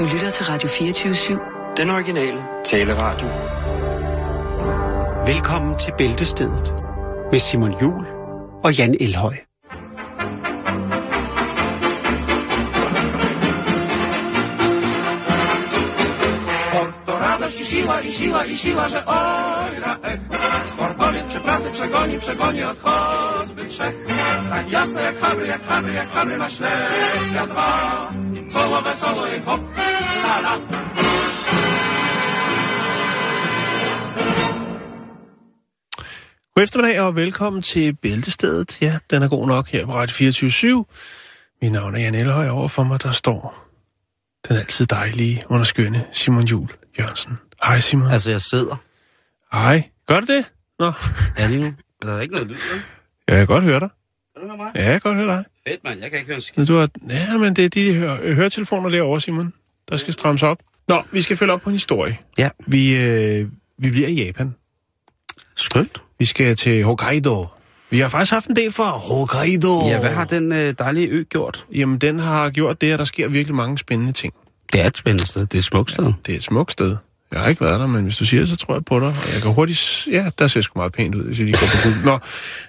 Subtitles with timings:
[0.00, 1.76] Du lytter til Radio 24-7.
[1.76, 3.26] Den originale taleradio.
[5.26, 6.74] Velkommen til Bæltestedet
[7.32, 8.06] med Simon Jul
[8.64, 9.36] og Jan Elhøj.
[17.40, 20.20] Radość i siła, i siła, i siła, że oj, na ech.
[20.64, 23.94] Sportowiec przy pracy przegoni, przegoni od choćby trzech.
[24.50, 27.72] Tak jasne jak habry, jak habry, jak habry na ślepia dwa.
[28.48, 29.60] Solo wesoło i hop,
[30.00, 30.54] la la.
[36.54, 38.82] God eftermiddag og velkommen til Bæltestedet.
[38.82, 40.84] Ja, den er god nok her på Radio 24
[41.62, 43.66] Mit navn er Jan Elhøj, over for mig der står
[44.48, 47.38] den altid dejlige, underskønne Simon Jul Jørgensen.
[47.64, 48.08] Hej Simon.
[48.10, 48.76] Altså, jeg sidder.
[49.52, 49.88] Hej.
[50.06, 50.52] Gør du det?
[50.78, 50.92] Nå,
[51.38, 51.74] Ja, lige nu.
[52.02, 52.82] Der er ikke noget lyd, vel?
[53.28, 53.88] jeg kan godt høre dig.
[54.36, 54.72] Kan du høre mig?
[54.76, 55.44] Ja, jeg kan godt høre dig.
[55.68, 56.00] Fedt, mand.
[56.00, 56.66] Jeg kan ikke høre en skid.
[56.66, 59.52] Du har, ja, men det er de hør, høretelefoner derovre, Simon.
[59.90, 60.58] Der skal strammes op.
[60.88, 62.18] Nå, vi skal følge op på en historie.
[62.38, 62.48] Ja.
[62.66, 64.54] Vi, øh, vi bliver i Japan.
[65.56, 66.02] Skønt.
[66.18, 67.46] Vi skal til Hokkaido.
[67.90, 69.86] Vi har faktisk haft en del fra Hokkaido.
[69.86, 71.66] Ja, hvad har den øh, dejlige ø gjort?
[71.74, 74.34] Jamen, den har gjort det, at der sker virkelig mange spændende ting.
[74.72, 75.40] Det er et spændende sted.
[75.40, 76.12] Det er et smukt sted.
[76.26, 76.96] Det er et smukt sted.
[77.32, 79.08] Jeg har ikke været der, men hvis du siger det, så tror jeg på dig.
[79.08, 80.08] Og jeg kan hurtigt...
[80.10, 82.04] Ja, der ser sgu meget pænt ud, hvis jeg lige går på Google.
[82.04, 82.18] Nå,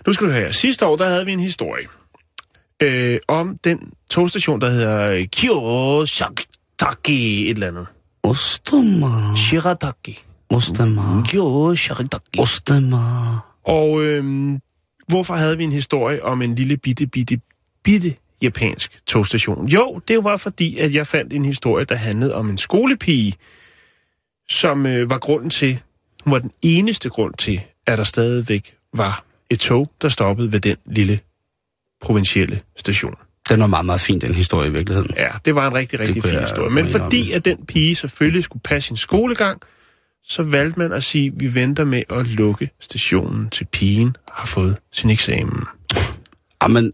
[0.07, 0.53] nu skal du høre.
[0.53, 1.87] Sidste år, der havde vi en historie
[2.81, 5.27] øh, om den togstation, der hedder
[6.81, 7.87] Kyoshitaki et eller andet.
[8.23, 9.35] Ostema.
[9.35, 10.23] Shirataki.
[10.49, 11.23] Ostema.
[11.25, 12.39] Kyoshitaki.
[12.39, 12.97] Ostema.
[13.63, 14.53] Og øh,
[15.07, 17.41] hvorfor havde vi en historie om en lille bitte, bitte,
[17.83, 19.67] bitte japansk togstation?
[19.67, 23.35] Jo, det var fordi, at jeg fandt en historie, der handlede om en skolepige,
[24.49, 25.79] som øh, var grunden til,
[26.25, 30.77] var den eneste grund til, at der stadigvæk var et tog, der stoppede ved den
[30.85, 31.19] lille
[32.01, 33.15] provincielle station.
[33.51, 35.13] Den var meget, meget fin, den historie i virkeligheden.
[35.17, 36.69] Ja, det var en rigtig, rigtig fin historie.
[36.69, 39.61] Men fordi at den pige selvfølgelig skulle passe sin skolegang,
[40.23, 44.45] så valgte man at sige, at vi venter med at lukke stationen til pigen har
[44.45, 45.63] fået sin eksamen.
[46.63, 46.93] Jamen,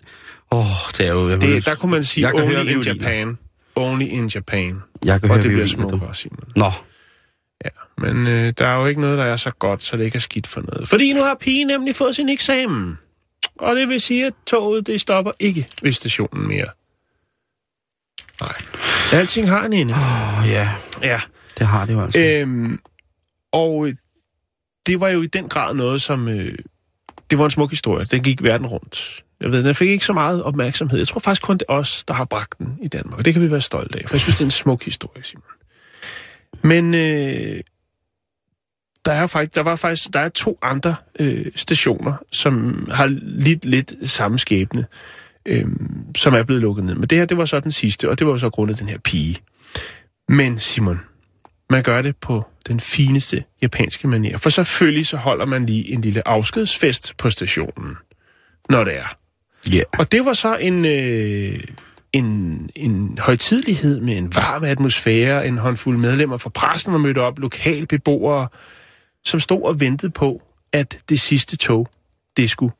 [0.51, 0.65] åh,
[0.97, 1.29] det er jo...
[1.29, 2.81] Jeg Det, der kunne man sige, jeg only in.
[2.81, 3.37] Japan.
[3.75, 4.81] Only in Japan.
[5.05, 6.39] Jeg kan Og høre det bliver smukt også, Simon.
[6.55, 6.71] Nå,
[7.65, 10.15] Ja, men øh, der er jo ikke noget, der er så godt, så det ikke
[10.15, 10.89] er skidt for noget.
[10.89, 12.97] Fordi nu har pigen nemlig fået sin eksamen.
[13.59, 16.67] Og det vil sige, at toget det stopper ikke ved stationen mere.
[18.41, 18.55] Nej.
[19.13, 19.93] Alting har en ende.
[19.93, 20.69] åh, ja,
[21.03, 21.21] Ja.
[21.59, 22.19] det har det jo altså.
[22.21, 22.79] Øhm,
[23.51, 23.95] og øh,
[24.87, 26.27] det var jo i den grad noget, som...
[26.27, 26.57] Øh,
[27.29, 28.05] det var en smuk historie.
[28.05, 29.23] Den gik verden rundt.
[29.41, 30.97] Jeg ved, den fik ikke så meget opmærksomhed.
[30.97, 33.17] Jeg tror faktisk kun det er os, der har bragt den i Danmark.
[33.19, 35.23] Og det kan vi være stolte af, for jeg synes, det er en smuk historie,
[35.23, 35.43] Simon.
[36.61, 37.61] Men øh,
[39.07, 43.65] der er faktisk, der var faktisk der er to andre øh, stationer, som har lidt
[43.65, 44.85] lidt samme skæbne,
[45.45, 45.65] øh,
[46.15, 46.95] som er blevet lukket ned.
[46.95, 48.89] Men det her, det var så den sidste, og det var jo så grundet den
[48.89, 49.37] her pige.
[50.29, 50.99] Men Simon,
[51.69, 54.37] man gør det på den fineste japanske manier.
[54.37, 57.97] For selvfølgelig så holder man lige en lille afskedsfest på stationen,
[58.69, 59.17] når det er.
[59.73, 59.81] Ja.
[59.99, 61.59] Og det var så en, øh,
[62.13, 67.39] en, en højtidlighed med en varm atmosfære, en håndfuld medlemmer fra pressen var mødt op,
[67.39, 68.47] lokalbeboere,
[69.27, 71.87] som stod og ventede på, at det sidste tog,
[72.37, 72.73] det skulle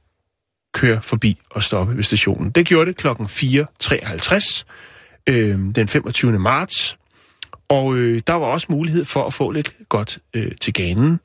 [0.74, 2.52] køre forbi og stoppe ved stationen.
[2.52, 4.63] Det gjorde det klokken 4.53
[5.28, 6.40] øh, den 25.
[6.40, 6.97] marts,
[7.69, 11.19] og øh, der var også mulighed for at få lidt godt øh, til ganen,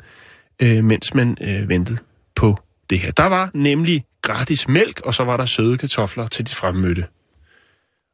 [0.62, 1.98] øh, mens man øh, ventede
[2.34, 2.58] på
[2.90, 3.10] det her.
[3.10, 7.06] Der var nemlig gratis mælk, og så var der søde kartofler til de fremmødte.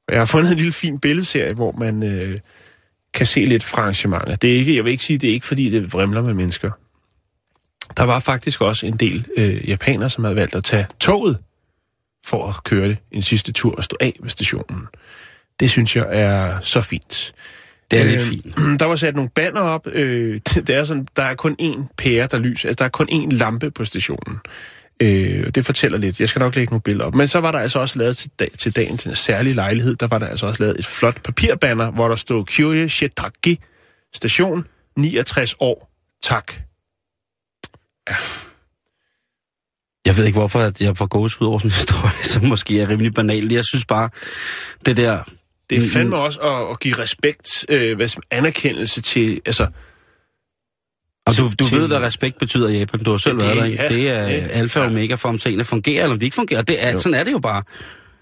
[0.08, 2.40] Og jeg har fundet en lille fin billedserie, hvor man øh,
[3.14, 4.42] kan se lidt fra arrangementet.
[4.42, 6.70] Det er ikke, jeg vil ikke sige, det er ikke fordi, det vrimler med mennesker.
[7.96, 11.38] Der var faktisk også en del øh, japanere, som havde valgt at tage toget
[12.24, 14.86] for at køre det en sidste tur og stå af ved stationen.
[15.60, 17.34] Det synes jeg er så fint.
[17.90, 18.56] Det er lidt Øh, fint.
[18.80, 19.86] Der var sat nogle banner op.
[19.86, 22.68] Øh, det er sådan, der er kun én pære, der lyser.
[22.68, 24.38] Altså, der er kun én lampe på stationen.
[25.00, 26.20] Øh, og det fortæller lidt.
[26.20, 27.14] Jeg skal nok lægge nogle billeder op.
[27.14, 29.94] Men så var der altså også lavet til, dag, til dagen til en særlig lejlighed,
[29.94, 33.60] der var der altså også lavet et flot papirbanner, hvor der stod Kyoye Shitaki
[34.14, 34.64] station
[34.96, 35.90] 69 år.
[36.22, 36.52] Tak.
[40.06, 42.80] Jeg ved ikke, hvorfor at jeg får gås ud over sådan en historie, som måske
[42.80, 43.52] er rimelig banal.
[43.52, 44.10] Jeg synes bare,
[44.86, 45.22] det der...
[45.70, 49.66] Det er fandme også at, at give respekt, øh, hvad som anerkendelse til, altså,
[51.26, 53.00] Og du, du til- ved, hvad respekt betyder i Japan.
[53.04, 53.66] Du har selv Det- været der.
[53.82, 54.90] ja, Det er ja, alfa og ja.
[54.90, 56.62] omega for, om tingene fungerer, eller om de ikke fungerer.
[56.62, 56.98] Det er, Jo.
[56.98, 57.62] sådan er det jo bare.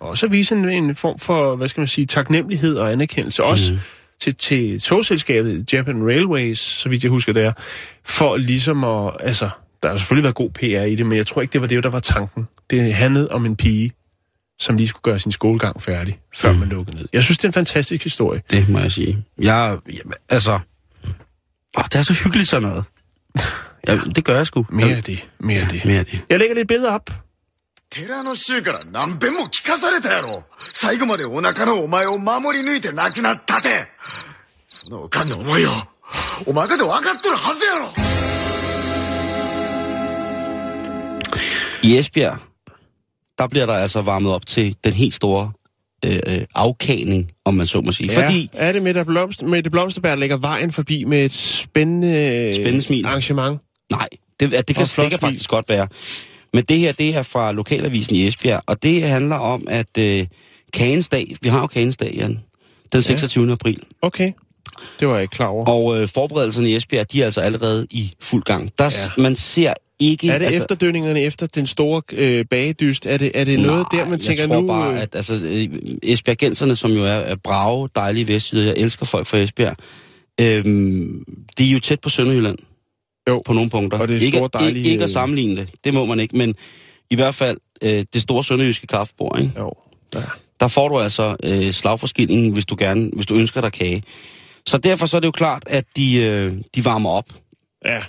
[0.01, 3.45] også at vise en, en form for, hvad skal man sige, taknemmelighed og anerkendelse.
[3.45, 3.79] Også mm.
[4.21, 7.53] til, til togselskabet Japan Railways, så vidt jeg husker det er,
[8.05, 9.51] for ligesom at, altså,
[9.84, 11.84] der har selvfølgelig været god PR i det, men jeg tror ikke, det var det,
[11.84, 12.48] der var tanken.
[12.70, 13.92] Det handlede om en pige,
[14.60, 16.60] som lige skulle gøre sin skolegang færdig, før Mm.
[16.60, 17.06] man lukkede ned.
[17.14, 18.42] Jeg synes, det er en fantastisk historie.
[18.50, 19.26] Det må jeg sige.
[19.38, 20.60] Jeg, jeg altså...
[21.78, 22.84] Åh, det er så hyggeligt sådan noget.
[23.88, 24.66] Ja, det gør jeg sgu.
[24.70, 25.30] Mere af det.
[25.40, 25.86] Mere af det.
[25.86, 26.22] Mere af det.
[26.30, 27.10] Jeg lægger lidt billeder op.
[27.94, 33.86] 寺の衆から何遍も聞かされたやろ最後までお腹のお前を守り抜いて亡くなったて
[34.66, 35.70] そのおかんの思いを
[36.46, 38.25] お前かで分かっとるはずやろ
[41.87, 42.39] I Esbjerg,
[43.39, 45.53] der bliver der altså varmet op til den helt store
[46.05, 48.13] øh, øh, afkagning, om man så må sige.
[48.13, 52.83] Ja, Fordi, er det Mette, Blomst, Mette Blomsterberg lægger vejen forbi med et spændende, Spændende
[52.83, 53.07] smil.
[53.07, 53.61] arrangement?
[53.91, 54.09] nej,
[54.41, 55.89] det, det, kan, Og flot det kan faktisk godt være.
[56.53, 60.27] Men det her, det er fra Lokalavisen i Esbjerg, og det handler om, at øh,
[60.73, 61.11] Kagens
[61.43, 62.41] vi har jo Kagens Jan,
[62.93, 63.47] den 26.
[63.47, 63.53] Ja.
[63.53, 64.33] april, Okay,
[65.01, 65.67] det var jeg ikke klar over.
[65.67, 68.71] og øh, forberedelserne i Esbjerg, de er altså allerede i fuld gang.
[68.79, 68.85] Der,
[69.17, 69.23] ja.
[69.23, 70.29] Man ser ikke...
[70.31, 73.07] er det altså, efterdønningerne efter den store øh, bagedyst?
[73.07, 74.67] Er det, er det noget der, man tænker jeg tror nu...
[74.67, 75.69] bare, øh, at altså, øh,
[76.03, 79.77] Esbjergenserne, som jo er, er brave, dejlige vestjyder, jeg elsker folk fra Esbjerg,
[80.41, 81.25] øhm,
[81.59, 82.59] de er jo tæt på Sønderjylland.
[83.29, 83.99] Jo, På nogle punkter.
[83.99, 86.37] og det er ikke, store, dejlige- ikke, ikke at sammenligne det, det må man ikke,
[86.37, 86.55] men
[87.11, 89.53] i hvert fald øh, det store sønderjyske kaffebord, ikke?
[89.59, 89.73] Jo,
[90.15, 90.21] ja.
[90.61, 94.03] der får du altså øh, slagforskillingen, hvis du gerne, hvis du ønsker dig kage.
[94.67, 97.25] Så derfor så er det jo klart, at de, øh, de varmer op.
[97.85, 98.03] ja.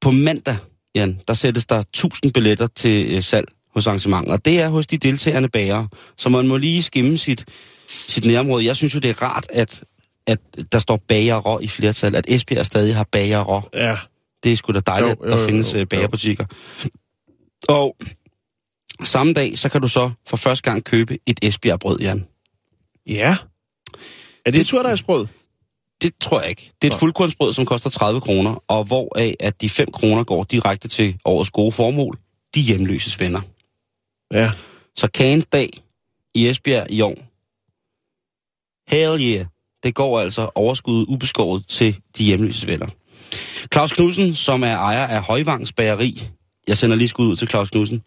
[0.00, 0.56] På mandag,
[0.94, 4.86] Jan, der sættes der 1000 billetter til øh, salg hos arrangementet, og det er hos
[4.86, 5.88] de deltagende bagere.
[6.16, 7.44] Så man må lige skimme sit,
[7.88, 8.64] sit nærområde.
[8.64, 9.84] Jeg synes jo, det er rart, at,
[10.26, 10.38] at
[10.72, 13.62] der står bagerå i flertal, at Esbjerg stadig har bagerå.
[13.74, 13.96] ja.
[14.42, 16.44] Det er sgu da dejligt, Jo, at jo, der jo, findes jo, øh, bagerbutikker.
[17.68, 17.96] Og
[19.04, 22.26] samme dag, så kan du så for første gang købe et Esbjerg-brød, Jan.
[23.06, 23.36] Ja.
[24.46, 25.26] Er det et surdejsbrød?
[26.02, 26.72] Det tror jeg ikke.
[26.82, 30.44] Det er et fuldkornsbrød, som koster 30 kroner, og hvoraf at de 5 kroner går
[30.44, 32.18] direkte til årets gode formål,
[32.54, 33.40] de hjemløses venner.
[34.32, 34.50] Ja.
[34.96, 35.70] Så Kagens dag
[36.34, 37.16] i Esbjerg i år,
[38.90, 39.46] hell yeah,
[39.82, 42.86] det går altså overskuddet ubeskåret til de hjemløses venner.
[43.72, 46.22] Claus Knudsen, som er ejer af Højvangs Bageri,
[46.68, 48.02] jeg sender lige skud ud til Claus Knudsen,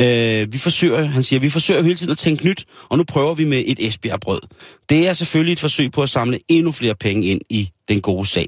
[0.00, 3.34] Øh, vi forsøger, han siger, vi forsøger hele tiden at tænke nyt, og nu prøver
[3.34, 4.40] vi med et Esbjerg-brød.
[4.88, 8.26] Det er selvfølgelig et forsøg på at samle endnu flere penge ind i den gode
[8.26, 8.46] sag.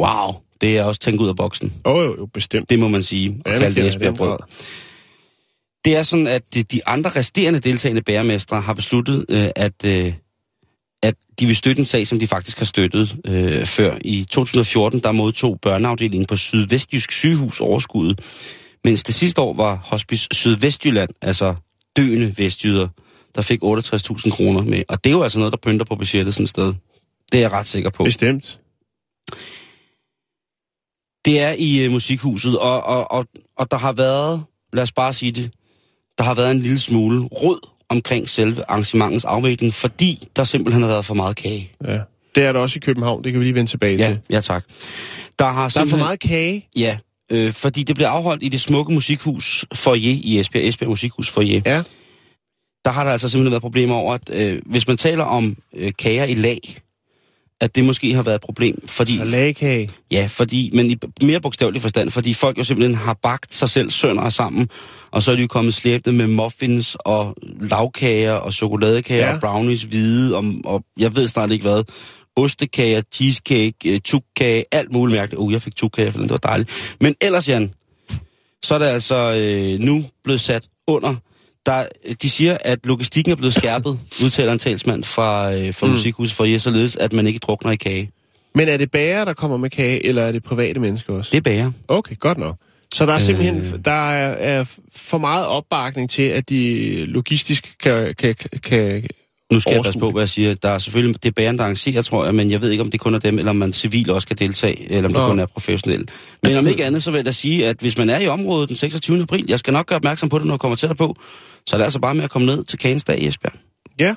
[0.00, 1.72] Wow, det er også tænkt ud af boksen.
[1.84, 2.70] Oh, jo, jo, bestemt.
[2.70, 4.38] Det må man sige, og Ja, kalde det Esbjerg-brød.
[5.84, 10.12] Det er sådan, at de, de andre resterende deltagende bæremestre har besluttet, øh, at, øh,
[11.02, 13.98] at de vil støtte en sag, som de faktisk har støttet øh, før.
[14.04, 18.20] I 2014, der modtog børneafdelingen på Sydvestjysk sygehus overskuddet,
[18.84, 21.54] mens det sidste år var Hospice Sydvestjylland, altså
[21.96, 22.88] døende vestjyder,
[23.34, 24.82] der fik 68.000 kroner med.
[24.88, 26.74] Og det er jo altså noget, der pynter på budgettet sådan et sted.
[27.32, 28.04] Det er jeg ret sikker på.
[28.04, 28.58] Bestemt.
[31.24, 33.26] Det er i øh, musikhuset, og, og, og,
[33.58, 35.50] og der har været, lad os bare sige det,
[36.18, 40.88] der har været en lille smule rød omkring selve arrangementets afvikling, fordi der simpelthen har
[40.88, 41.72] været for meget kage.
[41.84, 41.98] Ja.
[42.34, 44.20] Det er der også i København, det kan vi lige vende tilbage Ja, til.
[44.30, 44.64] ja tak.
[45.38, 46.68] Der, har Der er for meget kage.
[46.76, 46.98] Ja,
[47.30, 51.60] øh, fordi det blev afholdt i det smukke musikhus foyer i Esbjerg, Esbjerg Musikhus foyer.
[51.66, 51.82] Ja.
[52.84, 55.92] Der har der altså simpelthen været problemer over, at øh, hvis man taler om øh,
[55.98, 56.60] kager i lag,
[57.60, 59.18] at det måske har været et problem, fordi...
[59.18, 59.90] Og lagkage.
[60.10, 63.90] Ja, fordi, men i mere bogstavelig forstand, fordi folk jo simpelthen har bagt sig selv
[63.90, 64.68] sønder sammen,
[65.10, 69.34] og så er de jo kommet slæbende med muffins og lavkager og chokoladekager ja.
[69.34, 71.82] og brownies hvide, og, og jeg ved snart ikke hvad,
[72.40, 75.38] ostekager, cheesecake, øh, tukkage, alt muligt mærkeligt.
[75.38, 76.96] Uh, jeg fik tukkage, for den, det var dejligt.
[77.00, 77.74] Men ellers, Jan,
[78.62, 81.14] så er det altså øh, nu blevet sat under.
[81.66, 81.86] Der,
[82.22, 85.92] de siger, at logistikken er blevet skærpet, udtaler en talsmand fra, øh, fra mm.
[85.92, 88.10] Musikhuset for således at man ikke drukner i kage.
[88.54, 91.30] Men er det bager, der kommer med kage, eller er det private mennesker også?
[91.30, 91.72] Det er bager.
[91.88, 92.56] Okay, godt nok.
[92.94, 93.84] Så der er simpelthen Øh.
[93.84, 94.64] der er, er
[94.96, 98.14] for meget opbakning til, at de logistisk kan...
[98.14, 99.08] kan, kan
[99.52, 100.54] Nu skal jeg passe på, hvad jeg siger.
[100.54, 102.90] Der er selvfølgelig, det er bærende, der arrangerer, tror jeg, men jeg ved ikke, om
[102.90, 105.28] det kun er dem, eller om man civil også skal deltage, eller om det Nå.
[105.28, 106.08] kun er professionel.
[106.42, 108.68] Men om ikke andet, så vil jeg da sige, at hvis man er i området
[108.68, 109.22] den 26.
[109.22, 111.16] april, jeg skal nok gøre opmærksom på det, når jeg kommer tættere på,
[111.66, 113.54] så er det altså bare med at komme ned til Kagens dag i Esbjerg.
[114.00, 114.14] Ja.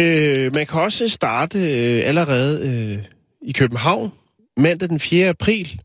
[0.00, 3.04] Øh, man kan også starte øh, allerede øh,
[3.42, 4.12] i København
[4.56, 5.28] mandag den 4.
[5.28, 5.80] april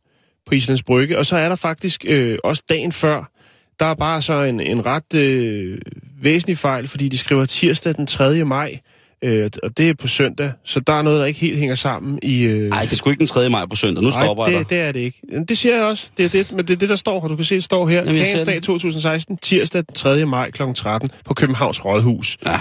[0.45, 3.31] på Islands Brygge, og så er der faktisk øh, også dagen før,
[3.79, 5.77] der er bare så en, en ret øh,
[6.23, 8.45] væsentlig fejl, fordi de skriver tirsdag den 3.
[8.45, 8.79] maj,
[9.23, 12.19] øh, og det er på søndag, så der er noget, der ikke helt hænger sammen
[12.21, 12.43] i...
[12.43, 13.49] Øh, Nej, det er sgu ikke den 3.
[13.49, 14.03] maj på søndag.
[14.03, 14.69] Nu stopper jeg det, dig.
[14.69, 15.21] det er det ikke.
[15.47, 16.07] Det siger jeg også.
[16.17, 17.27] Det er det, men det er det, der står her.
[17.27, 17.97] Du kan se, det står her.
[17.97, 18.63] Jamen, jeg Kagens ser dag det.
[18.63, 20.25] 2016, tirsdag den 3.
[20.25, 20.61] maj kl.
[20.75, 22.37] 13 på Københavns Rådhus.
[22.45, 22.59] Ja.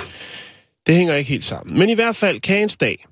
[0.86, 1.78] Det hænger ikke helt sammen.
[1.78, 3.04] Men i hvert fald, Kagens dag.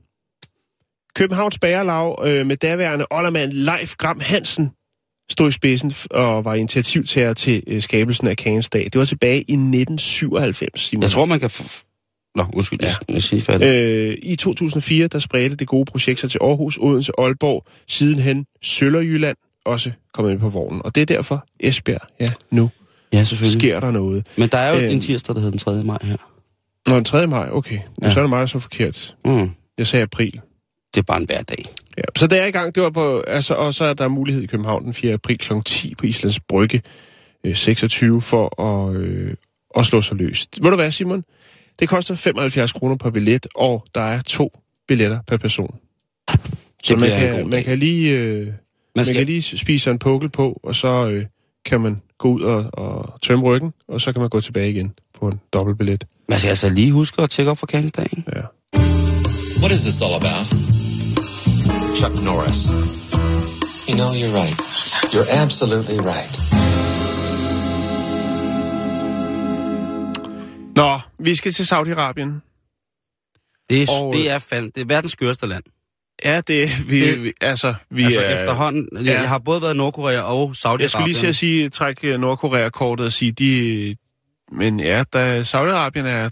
[1.15, 4.71] Københavns Bagerlag øh, med daværende oldermand Leif Gram Hansen
[5.31, 8.85] stod i spidsen og var initiativtager til øh, skabelsen af Kagens dag.
[8.85, 11.03] Det var tilbage i 1997, Simon.
[11.03, 11.51] Jeg tror, man kan...
[12.35, 12.95] Nå, undskyld, ja.
[13.09, 13.67] Jeg, siger færdig.
[13.67, 19.37] Øh, I 2004, der spredte det gode projekt sig til Aarhus, Odense, Aalborg, sidenhen Sønderjylland
[19.67, 20.81] også kommet med på vognen.
[20.85, 22.71] Og det er derfor Esbjerg, ja, nu
[23.13, 23.61] ja, selvfølgelig.
[23.61, 24.27] sker der noget.
[24.37, 24.95] Men der er jo Øhm.
[24.95, 25.83] en tirsdag, der hedder den 3.
[25.85, 26.17] maj her.
[26.87, 27.27] Nå, den 3.
[27.27, 27.75] maj, okay.
[27.75, 27.81] Ja.
[28.03, 28.13] Ja.
[28.13, 29.17] Så er det mig, der så forkert.
[29.25, 29.51] Mm.
[29.79, 30.41] Jeg sagde april.
[30.95, 31.65] Det er bare en hver dag.
[31.99, 34.43] Ja, så det er i gang, det var på, altså, og så er der mulighed
[34.43, 35.13] i København den 4.
[35.13, 35.53] april kl.
[35.65, 36.83] 10 på Islands Brygge
[37.45, 39.35] øh, 26 for at, øh,
[39.77, 40.49] at slå sig løs.
[40.63, 41.25] Ved du hvad, Simon?
[41.81, 45.75] Det koster 75 kroner per billet, og der er to billetter per person.
[46.85, 48.11] Så man bliver en god kan, man kan lige...
[48.11, 48.55] Øh, Man
[48.97, 51.27] man skal, kan lige spise sig en pukkel på, og så øh,
[51.65, 54.93] kan man gå ud og, og tømme ryggen, og så kan man gå tilbage igen
[55.21, 56.05] på en dobbeltbillet.
[56.29, 58.25] man skal altså lige huske at tjekke op for kansdagen.
[58.37, 58.43] Ja.
[59.61, 60.70] What is this all about?
[62.01, 62.61] Chuck Norris.
[63.89, 64.57] You know, you're right.
[65.13, 66.35] You're absolutely right.
[70.77, 72.31] Nå, vi skal til Saudi-Arabien.
[73.71, 75.63] Det er, Og- det er, fandme, det er verdens skørste land.
[76.25, 78.89] Ja, det vi, Det- vi altså vi altså er, efterhånden.
[78.93, 79.21] Jeg, ja.
[79.21, 80.81] jeg har både været i Nordkorea og Saudi-Arabien.
[80.83, 83.97] Jeg skulle lige til at sige, trække Nordkorea-kortet og sige, de...
[84.53, 86.31] Men ja, da Saudi-Arabien er...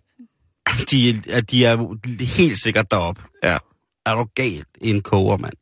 [0.90, 1.96] De, at de er
[2.36, 3.22] helt sikkert deroppe.
[3.42, 3.56] Ja,
[4.10, 5.54] Er du galt en koger, mand?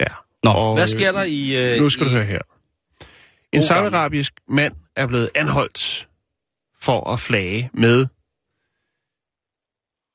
[0.00, 0.06] ja.
[0.42, 1.72] Nå, Og, hvad øh, sker der i...
[1.74, 2.40] Øh, Nu skal i, du høre her.
[3.52, 6.08] En saudiarabisk mand er blevet anholdt
[6.80, 8.06] for at flage med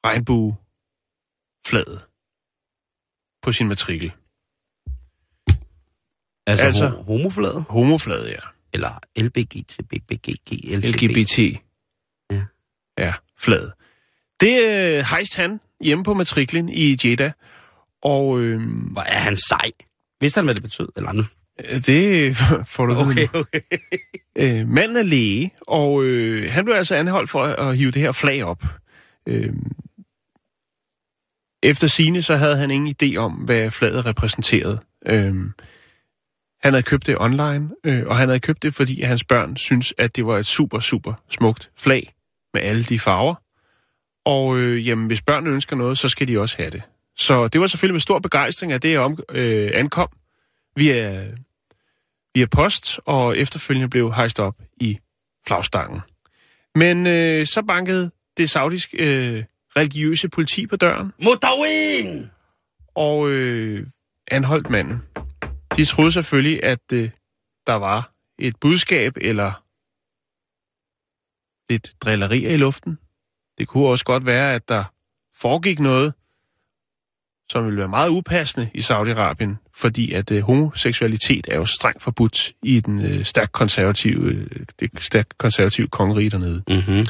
[0.05, 2.05] regnbueflaget
[3.41, 4.11] på sin matrikel.
[6.47, 7.65] Altså, altså- altså homoflaget?
[7.69, 8.39] Homoflaget, ja.
[8.73, 11.39] Eller LBGT, BBGG, LGBT.
[12.31, 12.45] Ja.
[12.97, 13.73] Ja, flaget.
[14.39, 17.31] Det øh, hejste han hjemme på matriklen i Jeddah,
[18.03, 19.71] og øh, Hvor er han sej.
[20.21, 20.89] Vidste han, hvad det betød?
[20.95, 21.23] Eller nu?
[21.85, 22.35] det
[22.73, 23.61] får du Okay, okay.
[24.37, 28.11] Øh, manden er læge, og øh, han blev altså anholdt for at, hive det her
[28.11, 28.63] flag op.
[29.27, 29.53] Øh,
[31.63, 34.79] efter sine så havde han ingen idé om, hvad flaget repræsenterede.
[35.05, 35.35] Øh,
[36.61, 39.93] han havde købt det online, øh, og han havde købt det, fordi hans børn synes,
[39.97, 42.13] at det var et super, super smukt flag
[42.53, 43.35] med alle de farver.
[44.25, 46.81] Og øh, jamen, hvis børnene ønsker noget, så skal de også have det.
[47.19, 50.09] Så det var selvfølgelig med stor begejstring, at det om, øh, ankom
[50.75, 51.27] via
[52.35, 54.99] via post, og efterfølgende blev hejst op i
[55.47, 56.01] flagstangen.
[56.75, 59.43] Men øh, så bankede det saudiske øh,
[59.77, 62.29] religiøse politi på døren, Mutawin!
[62.95, 63.87] og øh,
[64.31, 65.01] anholdt manden.
[65.75, 67.09] De troede selvfølgelig, at øh,
[67.67, 69.63] der var et budskab eller
[71.69, 72.99] lidt drillerier i luften.
[73.57, 74.83] Det kunne også godt være, at der
[75.35, 76.13] foregik noget,
[77.51, 82.51] som ville være meget upassende i Saudi-Arabien, fordi at øh, homoseksualitet er jo strengt forbudt
[82.63, 84.47] i den øh, stærkt konservative, øh,
[84.79, 87.05] det stærkt konservative kongerige dernede, Mm-hmm.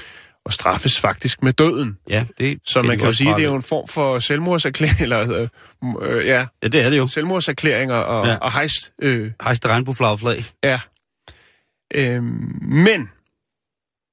[0.45, 1.97] og straffes faktisk med døden.
[2.09, 5.01] Ja, det Så man kan jo sige, at det er jo en form for selvmordserklæring,
[5.05, 5.47] eller øh,
[6.01, 7.07] øh, ja, Ja, det er det jo.
[7.07, 8.35] selvmordserklæringer og, ja.
[8.35, 10.43] Og hejst øh, Hejste regnbueflagflag.
[10.63, 10.79] Ja.
[11.93, 12.23] Øhm,
[12.61, 13.09] men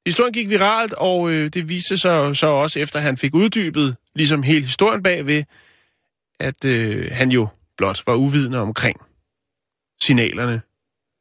[0.06, 4.42] historien gik viralt, og øh, det viste sig så også, efter han fik uddybet ligesom
[4.42, 5.42] hele historien bagved,
[6.40, 9.00] at øh, han jo blot var uvidende omkring
[10.00, 10.62] signalerne,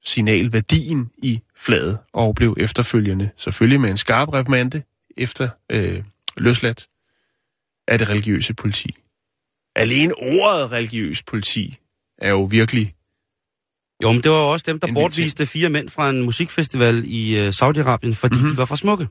[0.03, 4.83] signalværdien i flaget, og blev efterfølgende, selvfølgelig med en skarp reprimande,
[5.17, 6.03] efter øh,
[6.37, 6.87] løsladt
[7.87, 8.95] af det religiøse politi.
[9.75, 11.77] Alene ordet religiøs politi
[12.17, 12.95] er jo virkelig
[14.03, 17.39] Jo, men det var jo også dem, der bortviste fire mænd fra en musikfestival i
[17.39, 18.41] uh, Saudi-Arabien, fordi Mhm.
[18.41, 18.49] mm-hmm.
[18.51, 19.07] de var for smukke.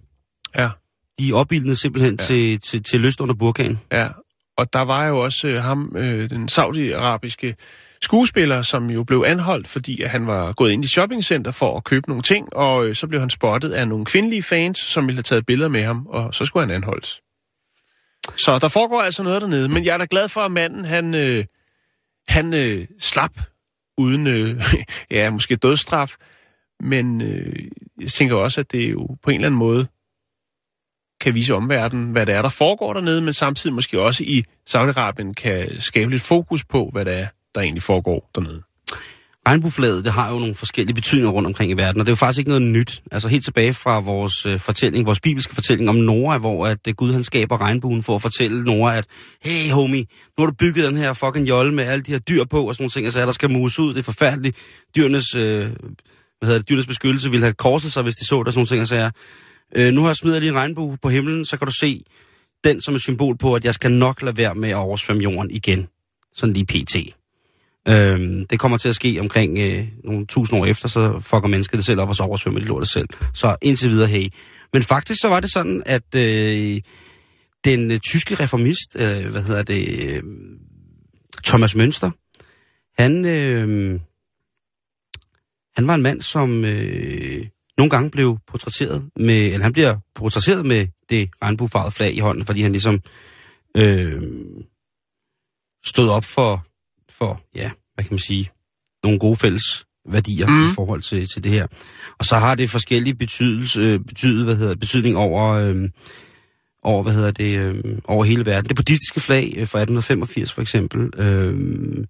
[0.57, 0.71] Ja.
[1.19, 2.25] De opildnede simpelthen ja.
[2.25, 3.81] til, til, til lyst under burkanen.
[3.93, 4.09] Ja,
[4.57, 7.57] og der var jo også øh, ham, øh, den saudiarabiske
[8.03, 11.85] skuespiller, som jo blev anholdt, fordi at han var gået ind i shoppingcenter for at
[11.85, 15.17] købe nogle ting, og øh, så blev han spottet af nogle kvindelige fans, som ville
[15.17, 17.21] have taget billeder med ham, og så skulle han anholdes.
[18.37, 21.15] Så der foregår altså noget dernede, men jeg er da glad for, at manden, han,
[21.15, 21.45] øh,
[22.29, 23.33] han øh, slap
[23.99, 24.63] uden, øh,
[25.11, 26.15] ja, måske dødsstraf,
[26.81, 27.69] men øh,
[28.01, 29.87] jeg tænker også, at det jo på en eller anden måde
[31.21, 35.33] kan vise omverdenen, hvad det er, der foregår dernede, men samtidig måske også i Saudi-Arabien
[35.33, 38.63] kan skabe lidt fokus på, hvad det er, der egentlig foregår dernede.
[39.49, 42.17] Regnbueflaget, det har jo nogle forskellige betydninger rundt omkring i verden, og det er jo
[42.17, 43.03] faktisk ikke noget nyt.
[43.13, 46.95] Altså helt tilbage fra vores øh, fortælling, vores bibelske fortælling om Noah, hvor at øh,
[46.95, 49.05] Gud han skaber regnbuen for at fortælle Noah, at
[49.43, 50.05] hey homie,
[50.39, 52.75] nu har du bygget den her fucking jolle med alle de her dyr på og
[52.75, 54.57] sådan nogle ting, altså der skal mus ud, det er forfærdeligt.
[54.97, 55.61] Dyrenes, øh,
[56.39, 58.67] hvad hedder det, dyrenes beskyttelse ville have korset sig, hvis de så der sådan nogle
[58.67, 59.11] ting, altså
[59.77, 62.05] øh, nu har jeg smidt lige en regnbue på himlen, så kan du se
[62.65, 65.51] den som et symbol på, at jeg skal nok lade være med at oversvømme jorden
[65.51, 65.89] igen.
[66.35, 66.97] Sådan lige pt.
[67.89, 71.77] Øhm, det kommer til at ske omkring øh, nogle tusind år efter, så fucker mennesket
[71.77, 73.09] det selv op, og så oversvømmer de lortet selv.
[73.35, 74.29] Så indtil videre, hey.
[74.73, 76.81] Men faktisk så var det sådan, at øh,
[77.65, 80.23] den øh, tyske reformist, øh, hvad hedder det, øh,
[81.45, 82.11] Thomas Mønster,
[82.99, 84.01] han, øh,
[85.77, 87.47] han var en mand, som øh,
[87.79, 92.45] nogle gange blev portrætteret med, eller han bliver portrætteret med det regnbuefarvede flag i hånden,
[92.45, 93.01] fordi han ligesom
[93.77, 94.23] øh,
[95.85, 96.67] stod op for,
[97.09, 98.51] for, ja, hvad kan man sige,
[99.03, 100.65] nogle gode fælles værdier mm.
[100.65, 101.67] i forhold til, til det her.
[102.19, 105.89] Og så har det forskellige betydelse, øh, betydet, hvad hedder, betydning over, øh,
[106.83, 108.69] over, hvad hedder det, øh, over hele verden.
[108.69, 112.05] Det buddhistiske flag øh, fra 1885 for eksempel, øh,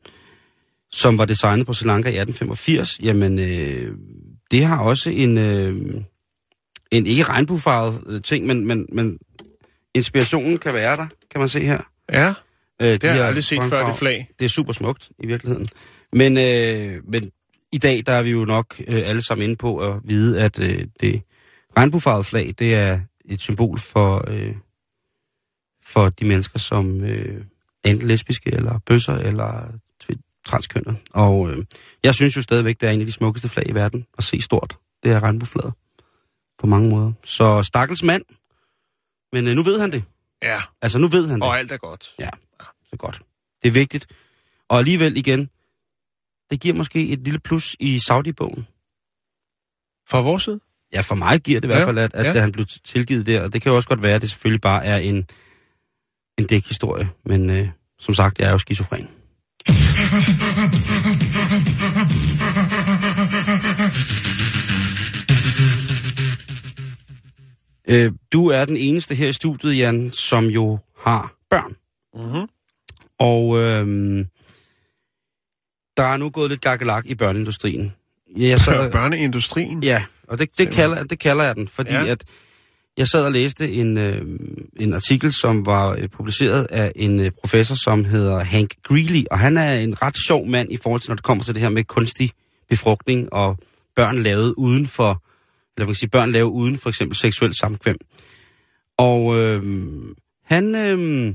[0.93, 3.97] som var designet på Sri Lanka i 1885, jamen øh,
[4.51, 5.95] det har også en, øh,
[6.91, 9.19] en ikke regnbuefarvet øh, ting, men, men, men
[9.95, 11.81] inspirationen kan være der, kan man se her.
[12.13, 12.35] Ja,
[12.83, 14.29] Øh, det har jeg aldrig set før, det flag.
[14.39, 15.67] Det er super smukt i virkeligheden.
[16.13, 17.31] Men, øh, men
[17.73, 20.61] i dag, der er vi jo nok øh, alle sammen inde på at vide, at
[20.61, 21.23] øh, det
[21.77, 24.55] regnbuefarvede flag, det er et symbol for, øh,
[25.83, 27.45] for de mennesker, som øh,
[27.85, 29.73] enten lesbiske, eller bøsser, eller
[30.45, 30.97] transkønnet.
[31.11, 31.65] Og øh,
[32.03, 34.41] jeg synes jo stadigvæk, det er en af de smukkeste flag i verden at se
[34.41, 34.77] stort.
[35.03, 35.75] Det er regnbueflaget.
[36.59, 37.13] På mange måder.
[37.25, 38.25] Så stakkels mand.
[39.33, 40.05] Men øh, nu ved han det.
[40.43, 41.49] Ja, Altså, nu ved han det.
[41.49, 42.15] og alt er godt.
[42.21, 42.29] Ja,
[42.91, 43.23] så godt.
[43.63, 44.07] Det er vigtigt.
[44.69, 45.51] Og alligevel igen,
[46.51, 48.67] det giver måske et lille plus i Saudi-bogen.
[50.09, 50.61] Fra vores side?
[50.93, 52.41] Ja, for mig giver det i hvert Ja, fald, at, at ja.
[52.41, 53.43] han blev tilgivet der.
[53.43, 55.29] Og det kan jo også godt være, at det selvfølgelig bare er en,
[56.39, 57.11] en dækhistorie.
[57.25, 59.09] Men øh, som sagt, jeg er jo skizofren.
[67.89, 71.77] Øh, du er den eneste her i studiet, Jan, som jo har børn.
[72.15, 72.49] Mm-hmm.
[73.19, 74.27] Og øhm,
[75.97, 77.93] der er nu gået lidt gakkelak i børneindustrien.
[78.37, 79.83] Ja, sad, Børneindustrien?
[79.83, 80.91] ja og det, det, Simpelthen.
[80.91, 82.07] kalder, det kalder jeg den, fordi ja.
[82.07, 82.25] at
[82.97, 84.23] jeg sad og læste en, øh,
[84.77, 89.39] en artikel, som var øh, publiceret af en øh, professor, som hedder Hank Greeley, og
[89.39, 91.69] han er en ret sjov mand i forhold til, når det kommer til det her
[91.69, 92.31] med kunstig
[92.69, 93.59] befrugtning og
[93.97, 95.23] børn lavet uden for,
[95.77, 97.97] eller man kan sige, børn lavet uden for eksempel seksuel samkvem.
[98.99, 99.63] Og øh,
[100.45, 101.35] han, øh,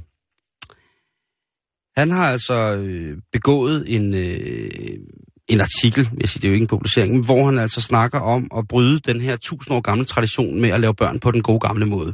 [1.97, 4.99] han har altså øh, begået en, øh,
[5.49, 8.19] en artikel, vil jeg sige, det er jo ikke en publicering, hvor han altså snakker
[8.19, 11.41] om at bryde den her tusind år gamle tradition med at lave børn på den
[11.41, 12.13] gode gamle måde.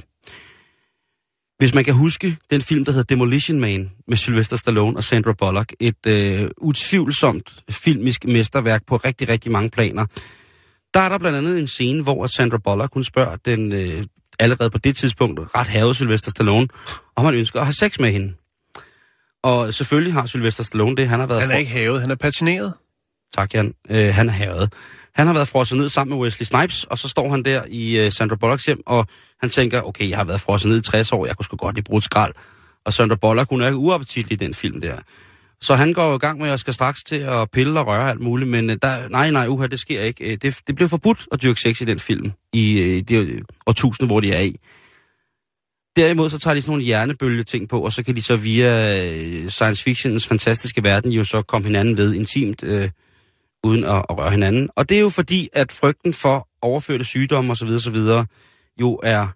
[1.57, 5.33] Hvis man kan huske den film, der hedder Demolition Man med Sylvester Stallone og Sandra
[5.33, 10.05] Bullock, et øh, utvivlsomt filmisk mesterværk på rigtig, rigtig mange planer,
[10.93, 14.03] der er der blandt andet en scene, hvor Sandra Bullock, hun spørger den øh,
[14.39, 16.67] allerede på det tidspunkt ret havede Sylvester Stallone,
[17.15, 18.33] om han ønsker at have sex med hende.
[19.43, 21.07] Og selvfølgelig har Sylvester Stallone det.
[21.09, 22.73] Han har været Han er for- ikke havet, han er patineret.
[23.35, 23.73] Tak, Jan.
[23.89, 24.73] Øh, han er havet.
[25.15, 27.99] Han har været frosset ned sammen med Wesley Snipes, og så står han der i
[27.99, 29.07] øh, Sandra Bullocks hjem, og
[29.41, 31.75] han tænker, okay, jeg har været frosset ned i 60 år, jeg kunne sgu godt
[31.75, 32.33] lige bruge et skrald.
[32.85, 34.97] Og Sandra Bullock, hun er ikke uappetitlig i den film der.
[35.61, 38.21] Så han går i gang med at skal straks til at pille og røre alt
[38.21, 40.31] muligt, men øh, der, nej, nej, uha, det sker ikke.
[40.31, 43.43] Øh, det, det blev forbudt at dyrke sex i den film, i øh, i det
[43.67, 44.55] årtusinde, hvor de er i.
[45.95, 49.47] Derimod så tager de sådan nogle hjernebølge ting på, og så kan de så via
[49.47, 52.89] science fictionens fantastiske verden jo så komme hinanden ved intimt, øh,
[53.65, 54.69] uden at, at røre hinanden.
[54.75, 57.67] Og det er jo fordi, at frygten for overførte sygdomme osv.
[57.67, 57.97] osv.
[58.81, 59.27] jo er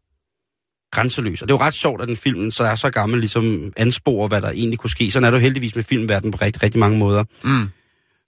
[0.92, 1.42] grænseløs.
[1.42, 4.28] Og det er jo ret sjovt, at den film, så er så gammel, ligesom ansporer,
[4.28, 5.12] hvad der egentlig kunne ske.
[5.12, 7.24] Sådan er det jo heldigvis med filmverdenen på rigtig, rigtig mange måder.
[7.44, 7.68] Mm.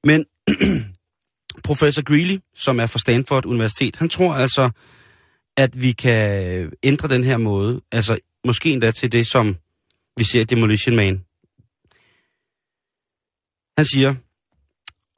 [0.04, 0.26] Men
[1.70, 4.70] professor Greeley, som er fra Stanford Universitet, han tror altså,
[5.58, 9.56] at vi kan ændre den her måde, altså måske endda til det, som
[10.18, 11.24] vi ser i Demolition Man.
[13.78, 14.16] Han siger,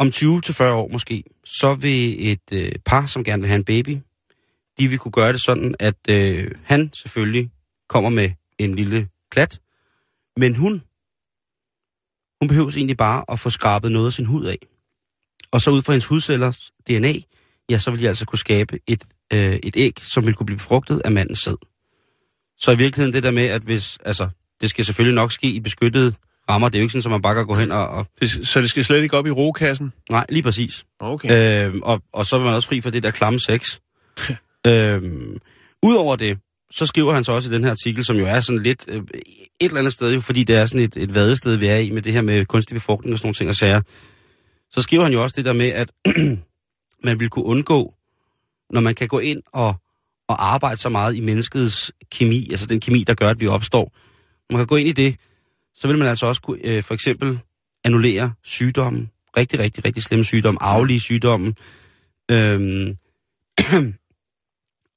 [0.04, 3.98] om 20-40 år måske, så vil et øh, par, som gerne vil have en baby,
[4.78, 7.52] de vil kunne gøre det sådan, at øh, han selvfølgelig
[7.90, 9.60] kommer med en lille klat,
[10.38, 10.72] men hun,
[12.42, 14.58] hun behøver egentlig bare at få skrabet noget af sin hud af.
[15.52, 17.14] Og så ud fra hendes hudcellers DNA,
[17.70, 20.58] ja, så vil de altså kunne skabe et, øh, et æg, som vil kunne blive
[20.58, 21.58] befrugtet af mandens sæd.
[22.58, 24.30] Så i virkeligheden det der med, at hvis, altså,
[24.62, 26.14] det skal selvfølgelig nok ske i beskyttede
[26.50, 28.48] rammer, det er jo ikke sådan, at man bare kan gå hen og, og Det,
[28.48, 29.94] så det skal slet ikke op i rokassen?
[30.12, 30.86] nej, lige præcis.
[31.00, 31.66] Okay.
[31.68, 33.80] Øhm, og, og så er man også fri for det der klamme sex.
[34.68, 35.38] øhm,
[35.84, 36.38] Udover det,
[36.72, 39.02] så skriver han så også i den her artikel, som jo er sådan lidt øh,
[39.04, 39.26] et
[39.60, 42.02] eller andet sted, jo, fordi det er sådan et, et vadested, vi er i med
[42.02, 43.82] det her med kunstig befrugtning og sådan nogle ting og sager.
[44.72, 45.92] Så skriver han jo også det der med, at
[47.08, 47.94] man vil kunne undgå,
[48.70, 49.76] når man kan gå ind og,
[50.28, 53.92] og arbejde så meget i menneskets kemi, altså den kemi, der gør, at vi opstår.
[54.50, 55.16] Man kan gå ind i det,
[55.76, 57.40] så vil man altså også kunne øh, for eksempel
[57.84, 61.54] annullere sygdomme, rigtig, rigtig, rigtig slemme sygdomme, arvelige sygdomme.
[62.32, 62.98] Øhm,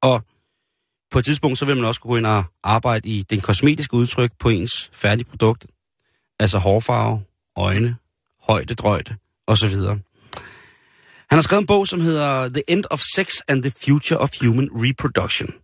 [0.02, 0.22] og
[1.10, 4.30] på et tidspunkt, så vil man også gå ind og arbejde i den kosmetiske udtryk
[4.38, 5.66] på ens færdige produkt.
[6.38, 7.22] Altså hårfarve,
[7.56, 7.96] øjne,
[8.42, 9.74] højde, drøjde osv.
[11.30, 14.30] Han har skrevet en bog, som hedder The End of Sex and the Future of
[14.40, 15.54] Human Reproduction.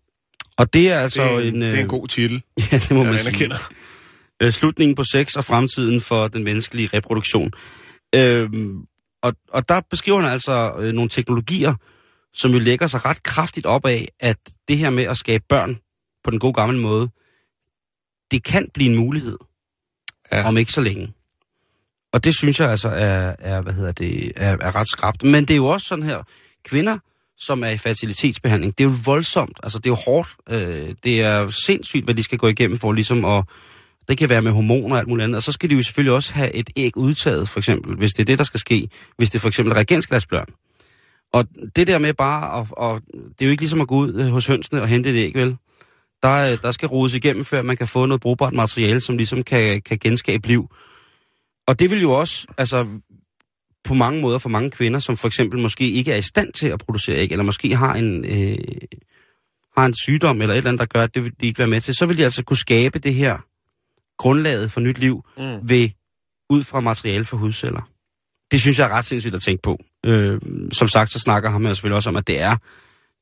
[0.56, 1.60] Og det er altså det, er, en...
[1.60, 3.50] det er en øh, god titel, Ja, det må man jeg sige.
[4.42, 7.52] Øh, slutningen på sex og fremtiden for den menneskelige reproduktion.
[8.14, 8.86] Øhm,
[9.22, 11.74] og, og der beskriver han altså øh, nogle teknologier,
[12.34, 14.36] som jo lægger sig ret kraftigt op af, at
[14.68, 15.78] det her med at skabe børn
[16.24, 17.10] på den gode gamle måde,
[18.30, 19.38] det kan blive en mulighed.
[20.32, 20.48] Ja.
[20.48, 21.12] Om ikke så længe.
[22.12, 25.22] Og det synes jeg altså er, er hvad hedder det, er, er ret skrabt.
[25.22, 26.22] Men det er jo også sådan her,
[26.64, 26.98] kvinder,
[27.36, 29.60] som er i fertilitetsbehandling, det er jo voldsomt.
[29.62, 30.28] Altså, det er jo hårdt.
[30.48, 33.44] Øh, det er sindssygt, hvad de skal gå igennem for ligesom at...
[34.08, 35.36] Det kan være med hormoner og alt muligt andet.
[35.36, 38.20] Og så skal de jo selvfølgelig også have et æg udtaget, for eksempel, hvis det
[38.20, 38.88] er det, der skal ske.
[39.16, 40.46] Hvis det for eksempel er reagensglasbørn.
[41.32, 42.66] Og det der med bare at...
[42.70, 45.16] Og, det er jo ikke ligesom at gå ud øh, hos hønsene og hente et
[45.16, 45.56] æg, vel?
[46.22, 49.42] Der, øh, der skal rodes igennem, før man kan få noget brugbart materiale, som ligesom
[49.42, 50.68] kan, kan genskabe liv.
[51.66, 52.86] Og det vil jo også, altså
[53.84, 56.68] på mange måder for mange kvinder, som for eksempel måske ikke er i stand til
[56.68, 58.58] at producere æg, eller måske har en, øh,
[59.76, 61.68] har en sygdom eller et eller andet, der gør, at det vil de ikke være
[61.68, 63.38] med til, så vil de altså kunne skabe det her
[64.22, 65.68] grundlaget for nyt liv Mm.
[65.68, 65.88] ved,
[66.50, 67.82] ud fra materiale for hudceller.
[68.52, 69.78] Det synes jeg er ret sindssygt at tænke på.
[70.06, 70.40] Øh,
[70.72, 72.56] som sagt, så snakker han jo selvfølgelig også om, at det er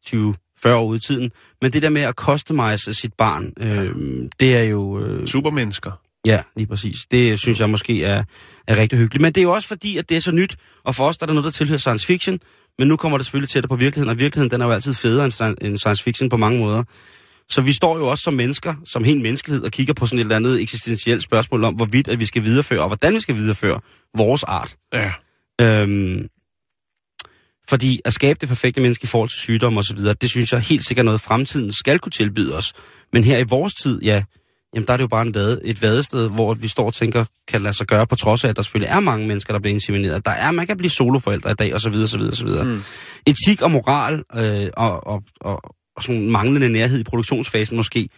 [0.07, 1.33] 20-40 år ude i tiden.
[1.63, 3.95] Men det der med at customize sit barn, øh,
[4.41, 5.01] det er jo...
[5.05, 5.93] Øh, Supermennesker.
[6.27, 6.97] Ja, lige præcis.
[7.11, 8.25] Det synes jeg måske er,
[8.67, 9.23] er rigtig hyggeligt.
[9.23, 11.25] Men det er jo også fordi, at det er så nyt, og for os der
[11.25, 12.39] er der noget, der tilhører science fiction,
[12.79, 15.25] men nu kommer det selvfølgelig tættere på virkeligheden, og virkeligheden den er jo altid federe
[15.25, 16.85] end science fiction på mange måder.
[17.51, 20.23] Så vi står jo også som mennesker, som helt menneskelighed, og kigger på sådan et
[20.23, 23.81] eller andet eksistentielt spørgsmål om, hvorvidt at vi skal videreføre, og hvordan vi skal videreføre
[24.17, 24.77] vores art.
[24.93, 25.13] Ja.
[25.61, 26.29] Øhm,
[27.69, 30.53] fordi at skabe det perfekte menneske i forhold til sygdom og så videre, det synes
[30.53, 32.73] jeg er helt sikkert noget, fremtiden skal kunne tilbyde os.
[33.13, 34.23] Men her i vores tid, ja,
[34.75, 37.25] jamen der er det jo bare en vade, et vadested, hvor vi står og tænker,
[37.49, 39.75] kan lade sig gøre, på trods af, at der selvfølgelig er mange mennesker, der bliver
[39.75, 40.25] insemineret.
[40.25, 42.65] Der er, man kan blive soloforældre i dag, og så videre, så videre, så videre.
[42.65, 42.83] Mm.
[43.27, 48.09] Etik og moral, øh, og, og, og, og sådan en manglende nærhed i produktionsfasen måske,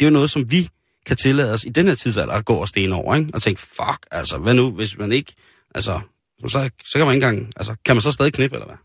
[0.00, 0.68] det er jo noget, som vi
[1.06, 3.30] kan tillade os i den her tidsalder at gå og stene over, ikke?
[3.34, 5.32] Og tænke, fuck, altså, hvad nu, hvis man ikke,
[5.74, 6.00] altså,
[6.48, 8.76] så, så kan man ikke engang, altså, kan man så stadig knippe, eller hvad?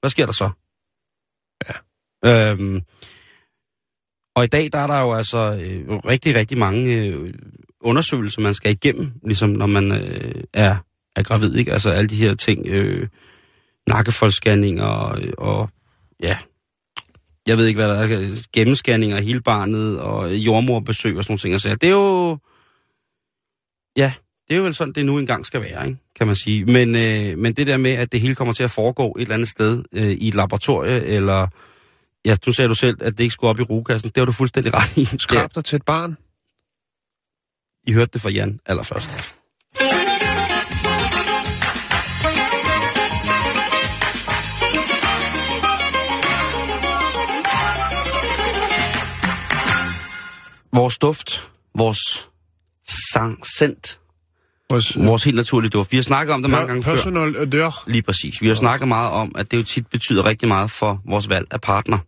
[0.00, 0.50] Hvad sker der så?
[1.68, 1.74] Ja.
[2.30, 2.80] Øhm,
[4.36, 7.34] og i dag, der er der jo altså øh, rigtig, rigtig mange øh,
[7.80, 10.76] undersøgelser, man skal igennem, ligesom når man øh, er,
[11.16, 11.72] er gravid, ikke?
[11.72, 13.08] Altså alle de her ting, øh,
[13.86, 15.70] nakkefoldsscanninger og, og
[16.22, 16.38] ja,
[17.48, 21.38] jeg ved ikke, hvad der er, gennemscanninger af hele barnet og jordmorbesøg og sådan nogle
[21.38, 21.52] ting.
[21.52, 22.38] Altså, det er jo,
[23.96, 24.12] ja,
[24.48, 25.98] det er jo vel sådan, det nu engang skal være, ikke?
[26.16, 26.64] kan man sige.
[26.64, 29.34] Men, øh, men det der med, at det hele kommer til at foregå et eller
[29.34, 31.46] andet sted øh, i et laboratorie, eller,
[32.24, 34.32] ja, nu sagde du selv, at det ikke skulle op i rugekassen, det var du
[34.32, 35.18] fuldstændig ret i.
[35.18, 36.16] Skrab dig til et barn.
[37.86, 39.34] I hørte det fra Jan allerførst.
[50.74, 52.28] Vores duft, vores
[53.12, 53.98] sang, sendt,
[54.70, 55.92] Vores, vores helt naturlige duft.
[55.92, 56.94] Vi har snakket om det mange gange før.
[56.94, 57.84] personal odør.
[57.86, 58.42] Lige præcis.
[58.42, 61.46] Vi har snakket meget om, at det jo tit betyder rigtig meget for vores valg
[61.50, 61.98] af partner.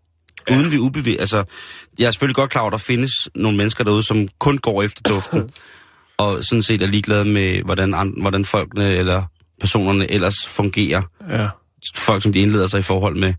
[0.51, 0.57] Ja.
[0.57, 1.21] Uden vi ubevidst.
[1.21, 1.45] Altså,
[1.99, 4.83] jeg er selvfølgelig godt klar over, at der findes nogle mennesker derude, som kun går
[4.83, 5.51] efter duften.
[6.19, 9.23] og sådan set er ligeglade med, hvordan, an- hvordan folkene eller
[9.61, 11.03] personerne ellers fungerer.
[11.29, 11.49] Ja.
[11.97, 13.35] Folk, som de indleder sig i forhold med.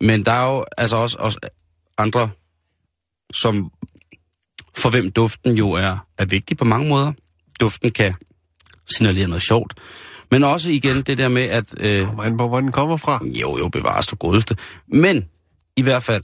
[0.00, 1.38] Men der er jo altså også, også
[1.98, 2.30] andre,
[3.32, 3.70] som
[4.78, 7.12] for hvem duften jo er, er vigtig på mange måder.
[7.60, 8.14] Duften kan
[8.86, 9.74] signalere noget sjovt.
[10.30, 11.64] Men også igen det der med, at...
[11.80, 13.20] Øh, Kommer an på, hvor den kommer fra.
[13.24, 14.56] jo, jo, bevares du godeste.
[14.88, 15.24] Men
[15.76, 16.22] i hvert fald,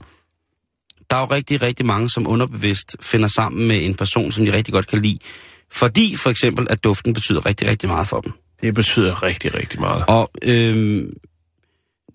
[1.09, 4.53] der er jo rigtig, rigtig mange, som underbevidst finder sammen med en person, som de
[4.53, 5.19] rigtig godt kan lide.
[5.71, 8.31] Fordi for eksempel, at duften betyder rigtig, rigtig meget for dem.
[8.61, 10.05] Det betyder rigtig, rigtig meget.
[10.07, 11.03] Og øh,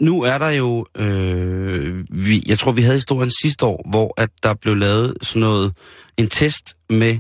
[0.01, 4.31] nu er der jo, øh, vi, jeg tror vi havde historien sidste år, hvor at
[4.43, 5.73] der blev lavet sådan noget,
[6.17, 7.19] en test med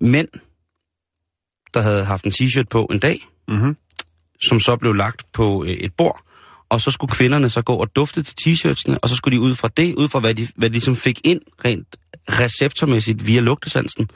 [0.00, 0.28] mænd,
[1.74, 3.76] der havde haft en t-shirt på en dag, Mm-hmm.
[4.48, 6.20] som så blev lagt på øh, et bord,
[6.68, 9.54] og så skulle kvinderne så gå og dufte til t-shirtsene, og så skulle de ud
[9.54, 11.96] fra det, ud fra hvad de, hvad de ligesom fik ind rent
[12.28, 14.08] receptormæssigt via lugtesansen,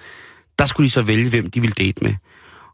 [0.58, 2.14] der skulle de så vælge, hvem de ville date med.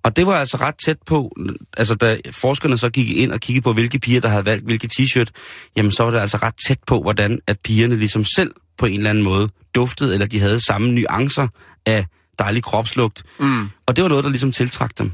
[0.04, 1.36] Og det var altså ret tæt på,
[1.76, 4.88] altså da forskerne så gik ind og kiggede på, hvilke piger, der havde valgt hvilke
[4.92, 5.30] t-shirt,
[5.76, 8.96] jamen så var det altså ret tæt på, hvordan at pigerne ligesom selv på en
[8.96, 11.48] eller anden måde duftede, eller de havde samme nuancer
[11.86, 12.06] af
[12.38, 13.22] dejlig kropslugt.
[13.40, 13.68] Mm.
[13.86, 15.12] Og det var noget, der ligesom tiltrak dem.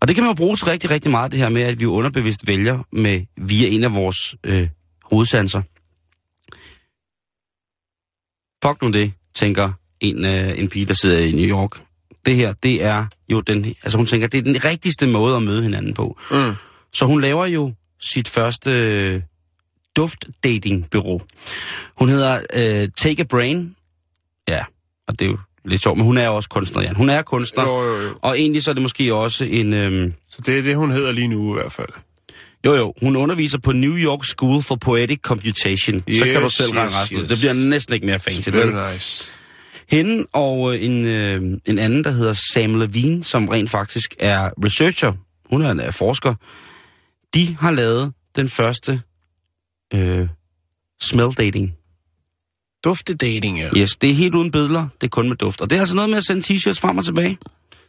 [0.00, 1.84] Og det kan man jo bruge til rigtig, rigtig meget, det her med, at vi
[1.84, 4.68] jo underbevidst vælger med via en af vores øh,
[5.02, 5.62] hovedsanser.
[8.64, 11.85] Fuck nu det, tænker en, øh, en pige, der sidder i New York.
[12.26, 13.64] Det her, det er jo den...
[13.64, 16.18] Altså hun tænker, det er den rigtigste måde at møde hinanden på.
[16.30, 16.52] Mm.
[16.92, 19.20] Så hun laver jo sit første øh,
[19.96, 21.20] duft-dating-bureau.
[21.98, 23.76] Hun hedder øh, Take a Brain.
[24.48, 24.64] Ja,
[25.08, 26.96] og det er jo lidt sjovt, men hun er også kunstner, Jan.
[26.96, 28.14] Hun er kunstner, Jo, jo, jo.
[28.22, 29.72] og egentlig så er det måske også en...
[29.72, 31.88] Øh, Så det er det, hun hedder lige nu i hvert fald.
[32.66, 36.02] jo, jo, hun underviser på New York School for Poetic Computation.
[36.08, 37.22] Yes, så kan du Yes, selv regne yes, resten ud.
[37.22, 37.30] yes.
[37.30, 38.48] Det bliver næsten ikke mere fancy.
[38.50, 38.72] vel?
[38.72, 39.30] Very nice.
[39.90, 44.50] Hende og øh, en, øh, en anden, der hedder Sam Levine, som rent faktisk er
[44.64, 45.12] researcher,
[45.50, 46.34] hun er en er forsker,
[47.34, 49.00] de har lavet den første
[49.94, 50.28] øh,
[51.02, 51.74] smell dating.
[52.84, 53.68] Duftedating, ja.
[53.76, 55.60] Yes, det er helt uden billeder, det er kun med duft.
[55.60, 57.38] Og det er altså noget med at sende t-shirts frem og tilbage.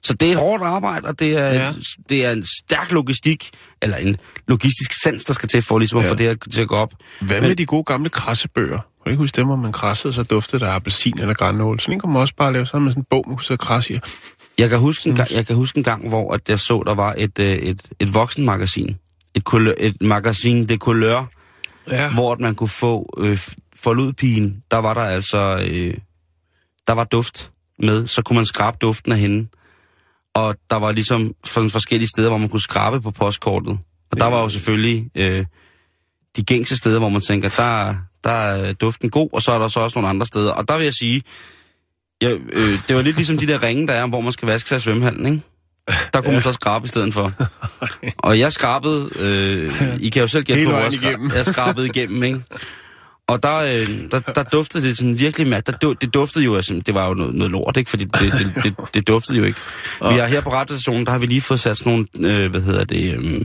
[0.03, 1.73] Så det er et hårdt arbejde, og det er, Ja.
[2.09, 3.49] det er en stærk logistik,
[3.81, 6.11] eller en logistisk sans, der skal til for ligesom at Ja.
[6.11, 6.93] få det her til at gå op.
[7.21, 8.79] Hvad med de gode gamle krassebøger?
[9.07, 11.79] Kan ikke huske dem, hvor man krassede, så duftede der appelsin eller granål?
[11.79, 13.55] Sådan en kan man også bare lave sådan med sådan en bog, man kunne sidde
[13.55, 13.99] og krasse i.
[14.57, 16.95] Jeg kan huske en gang, jeg kan huske en gang hvor at jeg så, der
[16.95, 18.97] var et, øh, et, et voksenmagasin.
[19.35, 21.29] Et, couleur, et magasin de couleur,
[21.91, 22.13] Ja.
[22.13, 23.39] hvor at man kunne få øh,
[23.75, 24.63] forludpigen.
[24.71, 25.93] Der var der altså, øh,
[26.87, 29.47] der var duft med, så kunne man skrabe duften af hende.
[30.35, 33.79] Og der var ligesom forskellige steder, hvor man kunne skrabe på postkortet.
[34.11, 35.45] Og der var jo selvfølgelig øh,
[36.35, 39.67] de gængse steder, hvor man tænker, der, der er duften god, og så er der
[39.67, 40.51] så også nogle andre steder.
[40.51, 41.23] Og der vil jeg sige,
[42.21, 44.69] jeg, øh, det var lidt ligesom de der ringe, der er, hvor man skal vaske
[44.69, 45.41] sig i svømmehallen, ikke?
[46.13, 47.31] Der kunne man så skrabe i stedet for.
[48.27, 51.87] Og jeg skrabede, øh, I kan jo selv gætte på, hvor jeg, skra- jeg skrabede
[51.87, 52.41] igennem, ikke?
[53.27, 55.81] Og der, øh, der, der duftede det sådan virkelig mærkeligt.
[55.81, 57.89] Der, det duftede jo, altså, det var jo noget, noget lort, ikke?
[57.89, 59.59] Fordi det, det, det, det duftede jo ikke.
[60.11, 62.61] Vi har her på radiostationen, der har vi lige fået sat sådan nogle, øh, hvad
[62.61, 63.41] hedder det, øh,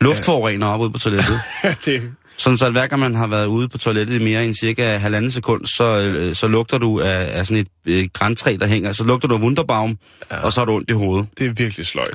[0.00, 1.40] luftforurener op ude på toilettet.
[1.84, 2.02] det,
[2.36, 4.96] Sådan så at hver gang man har været ude på toilettet i mere end cirka
[4.96, 8.92] halvanden sekund, så, øh, så lugter du af, af sådan et øh, græntræ, der hænger.
[8.92, 9.98] Så lugter du af Wunderbaum,
[10.30, 10.40] ja.
[10.40, 11.26] og så har du ondt i hovedet.
[11.38, 12.14] det er virkelig sløjt.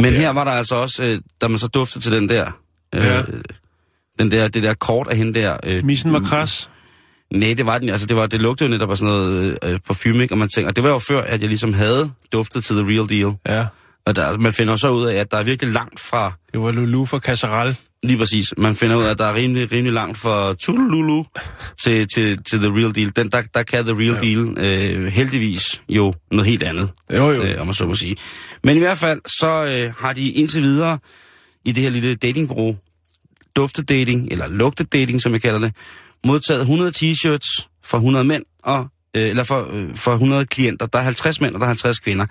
[0.00, 0.18] Men Ja.
[0.20, 2.50] her var der altså også, øh, da man så duftede til den der,
[2.94, 3.22] øh, Ja.
[4.18, 5.56] den der, det der kort af hende der.
[5.64, 6.70] Øh, Missen var kras.
[7.34, 9.78] Nej, det var den, altså det, var, det lugtede jo netop af sådan noget øh,
[9.86, 10.34] parfume, ikke?
[10.34, 12.84] Og man tænker, og det var jo før, at jeg ligesom havde duftet til The
[12.88, 13.34] Real Deal.
[13.48, 13.66] Ja.
[14.06, 16.70] Og der, man finder så ud af, at der er virkelig langt fra, Det var
[16.72, 17.76] Lulu fra Casserelle.
[18.06, 21.24] Lige præcis, man finder ud af, at der er rimelig, rimelig langt fra Tululu
[21.82, 23.16] til, til, til The Real Deal.
[23.16, 24.20] Den, der, der kan The Real ja.
[24.20, 27.42] Deal øh, heldigvis jo noget helt andet, Jo, jo.
[27.42, 28.16] Øh, om man så må sige.
[28.64, 30.98] Men i hvert fald, så øh, har de indtil videre
[31.64, 32.76] i det her lille datingbureau,
[33.56, 35.74] duftedating, eller lugtedating, som jeg kalder det,
[36.24, 40.86] modtaget 100 t-shirts for 100 mænd, og, øh, eller for, øh, for 100 klienter.
[40.86, 42.26] Der er 50 mænd, og der er 50 kvinder.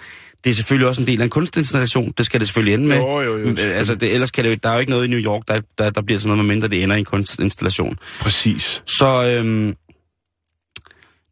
[0.45, 2.13] Det er selvfølgelig også en del af en kunstinstallation.
[2.17, 2.95] Det skal det selvfølgelig ende med.
[2.97, 3.47] Jo, jo, jo.
[3.47, 5.62] Øh, Altså, det, ellers kan det der er jo ikke noget i New York, der,
[5.77, 7.97] der, der bliver sådan noget, med mindre det ender i en kunstinstallation.
[8.19, 8.84] Præcis.
[8.86, 9.75] Så øhm,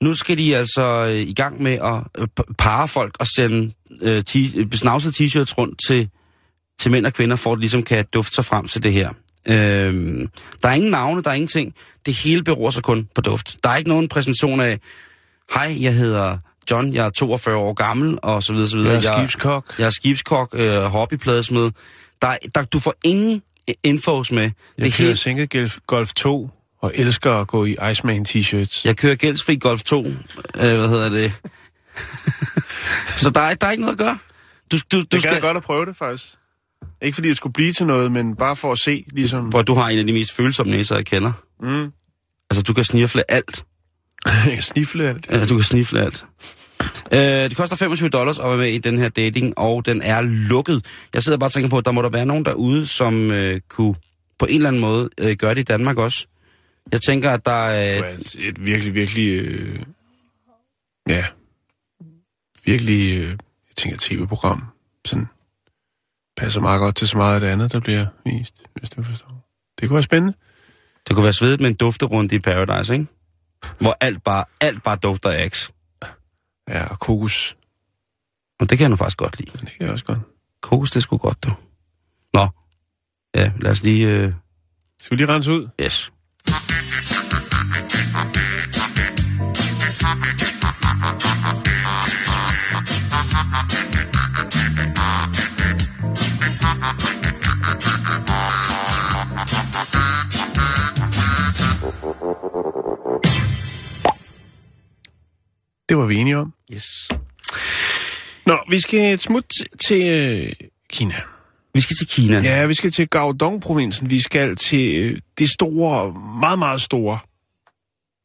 [0.02, 3.72] nu skal de altså øh, i gang med at øh, p- parre folk og sende
[4.02, 6.10] øh, t- besnavsede t-shirts rundt til,
[6.80, 9.10] til mænd og kvinder, for at de ligesom kan dufte sig frem til det her.
[9.48, 10.28] Øhm,
[10.64, 11.74] der er ingen navne, der er ingenting.
[12.06, 13.58] Det hele beror sig kun på duft.
[13.64, 14.80] Der er ikke nogen præsentation af,
[15.54, 16.38] hej, jeg hedder
[16.72, 18.94] John, jeg er 42 år gammel, og så videre, så videre.
[18.94, 19.80] Jeg er skibskok.
[19.80, 21.72] Jeg er skibskok, øh, hobbypladesmed.
[22.22, 23.42] Der, der, du får ingen
[23.84, 24.44] infos med.
[24.44, 26.50] Jeg det er kører helt, Single Golf- Golf 2
[26.82, 28.82] og elsker at gå i Iceman t-shirts.
[28.86, 30.06] Jeg kører gældsfri Golf 2.
[30.06, 30.14] Øh,
[30.56, 31.34] hvad hedder det?
[33.22, 34.18] så der er, der er ikke noget at gøre.
[34.72, 35.42] Du, du, du det skal...
[35.42, 36.26] godt at prøve det, faktisk.
[37.02, 39.46] Ikke fordi det skulle blive til noget, men bare for at se, ligesom...
[39.46, 41.32] Hvor du har en af de mest følsomme næser, jeg kender.
[41.62, 41.92] Mm.
[42.50, 43.66] Altså, du kan snifle alt.
[44.46, 45.28] Jeg kan snifle alt.
[45.30, 46.26] Ja, du kan snifle alt.
[47.14, 50.22] Øh, det koster 25 dollars at være med i den her dating, og den er
[50.22, 50.86] lukket.
[51.14, 53.62] Jeg sidder bare og tænker på, at der må der være nogen derude, som øh,
[53.70, 53.96] kunne
[54.40, 56.28] på en eller anden måde øh, gøre det i Danmark også.
[56.92, 57.94] Jeg tænker, at der er...
[57.94, 59.28] Det var et, et virkelig, virkelig...
[59.28, 59.80] Øh,
[61.10, 61.26] ja.
[62.66, 64.64] Virkelig, øh, jeg tænker, tv-program.
[65.06, 65.28] Sådan
[66.38, 69.50] passer meget godt til så meget af det andet, der bliver vist, hvis du forstår.
[69.80, 70.34] Det kunne være spændende.
[71.08, 73.06] Det kunne være svedigt med en dufterunde i Paradise, ikke?
[73.80, 75.70] Hvor alt bare, alt bare dufter af.
[76.70, 77.58] Ja, og kokos.
[78.60, 79.52] Og det kan jeg nu faktisk godt lide.
[79.52, 80.20] Det kan jeg også godt.
[80.62, 81.52] Kokos, det sgu godt, du.
[82.34, 82.48] Nå.
[83.36, 84.08] Ja, lad os lige...
[84.08, 84.34] Øh...
[85.02, 85.68] Skal vi lige rense ud?
[85.82, 86.13] Yes.
[105.94, 106.54] Det var vi enige om.
[106.74, 107.10] Yes.
[108.46, 109.46] Nå, vi skal et smut
[109.88, 111.16] til øh, Kina.
[111.74, 112.42] Vi skal til Kina.
[112.42, 114.10] Ja, vi skal til Guangdong-provinsen.
[114.10, 117.20] Vi skal til øh, det store, meget, meget store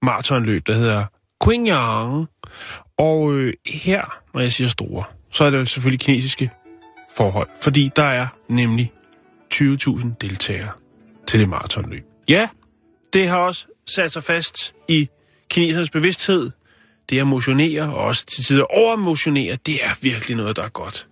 [0.03, 1.05] maratonløb, der hedder
[1.45, 2.27] Qingyang.
[2.99, 6.51] Og øh, her, når jeg siger store, så er det jo selvfølgelig kinesiske
[7.17, 7.49] forhold.
[7.61, 8.93] Fordi der er nemlig
[9.55, 10.71] 20.000 deltagere
[11.27, 12.05] til det maratonløb.
[12.29, 12.49] Ja,
[13.13, 15.09] det har også sat sig fast i
[15.51, 16.51] kinesernes bevidsthed.
[17.11, 21.07] Det at motionere, og også til tider overmotionere, det er virkelig noget, der er godt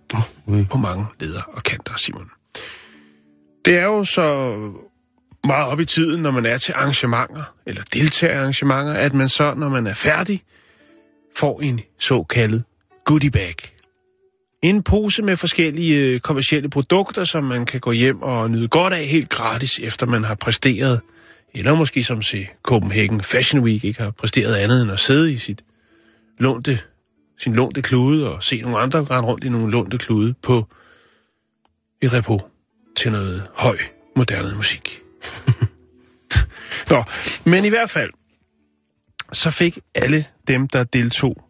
[0.47, 0.65] Okay.
[0.69, 2.29] på mange leder og kanter, Simon.
[3.65, 4.55] Det er jo så
[5.43, 9.53] meget op i tiden, når man er til arrangementer, eller deltager arrangementer, at man så,
[9.53, 10.43] når man er færdig,
[11.35, 12.63] får en såkaldet
[13.05, 13.55] goodie bag.
[14.61, 18.93] En pose med forskellige øh, kommersielle produkter, som man kan gå hjem og nyde godt
[18.93, 21.01] af helt gratis, efter man har præsteret,
[21.53, 25.37] eller måske som til Copenhagen Fashion Week ikke har præsteret andet end at sidde i
[25.37, 25.63] sit
[26.37, 26.79] lånte,
[27.37, 30.65] sin lånte klude og se nogle andre rende rundt i nogle lånte klude på
[32.01, 32.41] et repo
[32.95, 33.77] til noget høj,
[34.15, 35.01] moderne musik.
[36.91, 37.03] Nå,
[37.45, 38.11] men i hvert fald,
[39.33, 41.47] så fik alle dem, der deltog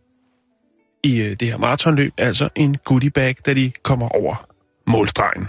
[1.04, 4.50] i øh, det her maratonløb, altså en goodie bag, da de kommer over
[4.88, 5.47] målstregen.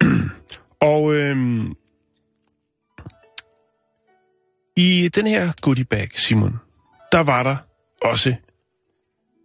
[0.80, 1.74] Og øhm,
[4.76, 6.56] i den her goodie bag, Simon,
[7.12, 7.56] der var der
[8.02, 8.34] også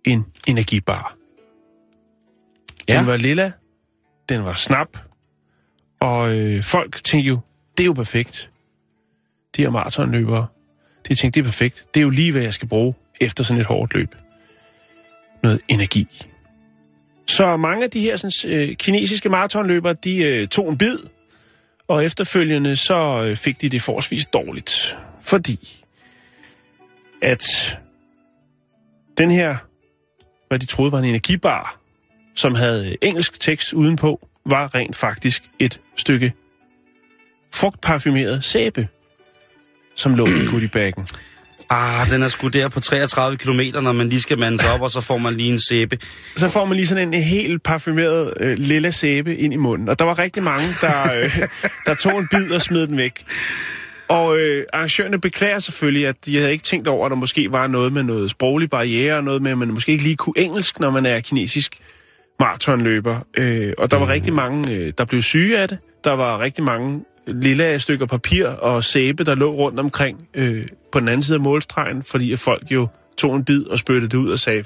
[0.06, 1.16] en energibar.
[2.88, 2.98] Ja.
[2.98, 3.52] Den var lilla,
[4.30, 4.98] den var snap,
[6.00, 7.40] og øh, folk tænkte jo,
[7.78, 8.50] det er jo perfekt.
[9.56, 10.48] De her maratonløbere,
[11.08, 11.86] de tænkte, det er perfekt.
[11.94, 14.16] Det er jo lige, hvad jeg skal bruge efter sådan et hårdt løb.
[15.44, 16.08] Noget energi.
[17.28, 20.98] Så mange af de her sådan, øh, kinesiske maratonløbere, de øh, tog en bid,
[21.88, 24.98] og efterfølgende så øh, fik de det forholdsvis dårligt.
[25.22, 25.84] Fordi
[27.22, 27.78] at
[29.18, 29.56] den her,
[30.48, 31.80] hvad de troede var en energibar,
[32.36, 36.34] som havde øh, engelsk tekst udenpå, var rent faktisk et stykke
[37.54, 38.88] frugtparfumeret sæbe,
[39.96, 41.08] som lå i goodiebaggen.
[41.70, 44.82] Ah, den er sgu der på 33 km, når man lige skal mande sig op,
[44.82, 45.98] og så får man lige en sæbe.
[46.36, 49.90] Så får man lige sådan en helt parfumeret øh, lille sæbe ind i munden.
[49.90, 51.40] Og der var rigtig mange, der, øh,
[51.86, 53.26] der tog en bid og smed den væk.
[54.08, 57.68] Og øh, arrangørerne beklager selvfølgelig, at de havde ikke tænkt over, at der måske var
[57.68, 60.80] noget med noget sproglig barriere, og noget med, at man måske ikke lige kunne engelsk,
[60.80, 61.78] når man er kinesisk
[62.40, 63.20] maratonløber.
[63.38, 65.78] Øh, og der var rigtig mange, øh, der blev syge af det.
[66.04, 71.00] Der var rigtig mange lille stykker papir og sæbe, der lå rundt omkring øh, på
[71.00, 72.88] den anden side af målstregen, fordi at folk jo
[73.18, 74.64] tog en bid og spyttede det ud og sagde,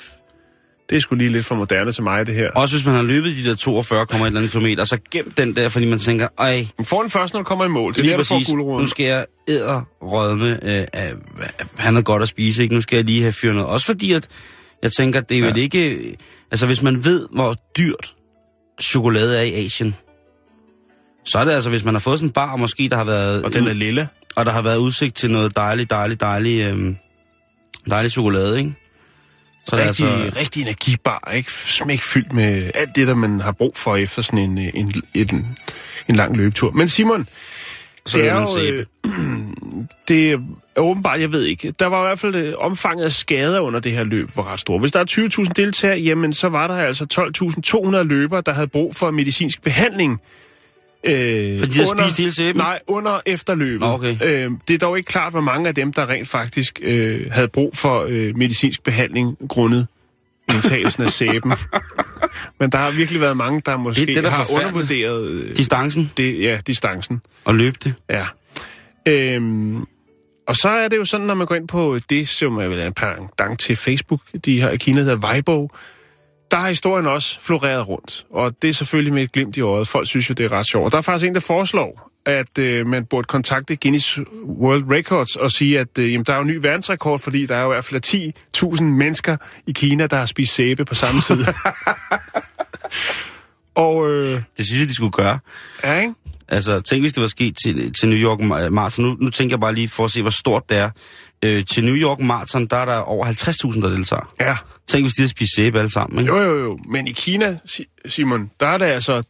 [0.89, 2.52] det er sgu lige lidt for moderne til mig, det her.
[2.52, 6.00] Også hvis man har løbet de der 42,1 km, så gem den der, fordi man
[6.00, 7.93] tænker, ej, Men får den først, når du kommer i mål.
[7.93, 11.13] Det er der, du får præcis, nu skal jeg æderrødme øh, af,
[11.78, 12.76] han er godt at spise, ikke?
[12.76, 13.69] Nu skal jeg lige have fyret noget.
[13.69, 14.28] Også fordi, at
[14.84, 15.47] jeg tænker, det er Ja.
[15.47, 16.15] vel ikke...
[16.52, 18.13] Altså, hvis man ved, hvor dyrt
[18.82, 19.95] chokolade er i Asien,
[21.26, 23.43] så er det altså, hvis man har fået sådan en bar, måske der har været...
[23.43, 24.10] Og den er lille.
[24.36, 26.95] og der har været udsigt til noget dejligt, dejligt, dejligt, øhm,
[27.89, 28.73] dejligt chokolade, ikke?
[29.67, 30.39] Så er det Rigtig, altså...
[30.39, 31.51] rigtig energibar, ikke?
[31.51, 34.93] Smæk fyldt med alt det, der man har brug for efter sådan en, øh, en,
[35.13, 35.58] en,
[36.08, 36.71] en lang løbetur.
[36.71, 37.27] Men Simon,
[38.06, 38.86] Så det er er jo, øh,
[40.08, 40.38] det er
[40.77, 41.71] åbenbart, jeg ved ikke.
[41.71, 44.60] Der var i hvert fald øh, omfanget af skader under det her løb var ret
[44.60, 44.82] stort.
[44.82, 47.32] Hvis der er 20.000 deltagere, jamen så var der altså
[47.97, 50.21] 12.200 løbere, der havde brug for medicinsk behandling.
[51.03, 52.57] Øh, Fordi de havde spist hele sæben?
[52.57, 53.79] Nej, under efterløbet.
[53.79, 54.17] Nå, okay.
[54.23, 57.47] øh, det er dog ikke klart, hvor mange af dem, der rent faktisk øh, havde
[57.47, 59.88] brug for øh, medicinsk behandling grundet
[60.53, 61.53] indtagelsen af sæben.
[62.60, 65.57] Men der har virkelig været mange, der måske Det det, der er har undervurderet øh,
[65.57, 67.21] Distancen det, ja, distancen.
[67.45, 67.93] og løb det.
[68.10, 68.25] Ja.
[69.07, 69.86] Øhm,
[70.47, 72.81] og så er det jo sådan, når man går ind på det, som er vel
[72.81, 75.69] en pendant til Facebook, de her i Kina, der hedder Weibo,
[76.51, 78.25] der har historien også floreret rundt.
[78.33, 79.88] Og det er selvfølgelig med et glimt i øjet.
[79.88, 80.86] Folk synes jo, det er ret sjovt.
[80.86, 85.36] Og der er faktisk en, der foreslår, at øh, man burde kontakte Guinness World Records
[85.36, 87.71] og sige, at øh, jamen, der er jo en ny verdensrekord, fordi der er jo
[87.71, 91.45] i hvert fald 10.000 mennesker i Kina, der har spist sæbe på samme tid.
[93.75, 95.39] og øh, Det synes jeg, de skulle gøre.
[95.83, 96.13] ja, ikke?
[96.49, 98.39] Altså, tænk hvis det var sket til, til New York
[98.71, 99.05] Marathon.
[99.05, 100.89] Nu, nu tænker jeg bare lige for at se, hvor stort det er.
[101.46, 104.33] Øh, til New York Marathon, der er der over 50.000, der deltager.
[104.40, 104.58] Ja.
[104.88, 106.33] Tænk hvis de havde spist sæbe alle sammen, ikke?
[106.35, 106.79] Jo, jo, jo.
[106.90, 109.23] Men i Kina, Si- Simon, der er det altså...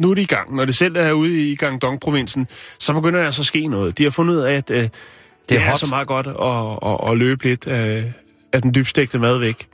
[0.00, 0.56] Nu er det i gang.
[0.56, 2.46] Når det selv er ude i Guangdong-provinsen,
[2.78, 3.98] så begynder der altså at ske noget.
[3.98, 4.90] De har fundet ud af, at øh, det,
[5.48, 5.80] det er, hot.
[5.80, 8.12] så meget godt at, at, at løbe lidt af,
[8.52, 9.68] af den dybstegte mad væk.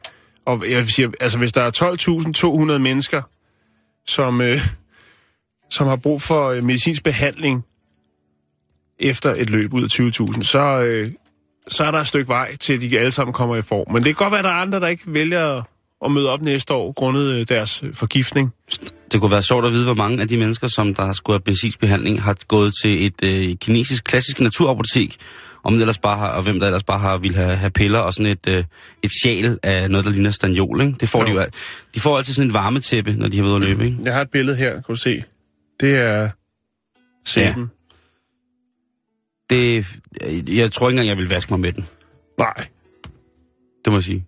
[0.45, 3.23] Og jeg vil sige, altså hvis der er 12.200 mennesker,
[4.07, 4.59] som, øh,
[5.71, 7.65] som har brug for øh, medicinsk behandling
[8.99, 11.13] efter et løb ud af 20.000, så, øh,
[11.69, 13.87] så er der et stykke vej til, at de alle sammen kommer i form.
[13.93, 15.63] Men det kan godt være, at der er andre, der ikke vælger
[16.05, 18.53] at møde op næste år, grundet øh, deres øh, forgiftning.
[19.13, 21.35] Det kunne være sjovt at vide, hvor mange af de mennesker, som der har skulle
[21.35, 25.17] have benzinsbehandling, har gået til et øh, kinesisk klassisk naturapotek,
[25.65, 27.99] om det ellers bare har, og hvem der ellers bare har vil have, have piller
[27.99, 28.65] og sådan et, øh,
[29.03, 30.95] et sjal af noget, der ligner stanjol, ikke?
[31.01, 31.27] Det får Jo.
[31.27, 31.51] de jo al-
[31.95, 33.97] De får altid sådan en varmetæppe, når de har været ude at løbe, ikke?
[34.05, 35.23] Jeg har et billede her, kan du se.
[35.81, 36.31] Det er
[37.27, 37.71] sæben.
[39.51, 39.87] Det,
[40.49, 41.87] jeg tror ikke engang, jeg vil vaske mig med den.
[42.39, 42.45] Ja.
[42.45, 42.67] Nej.
[43.85, 44.25] Det må jeg sige.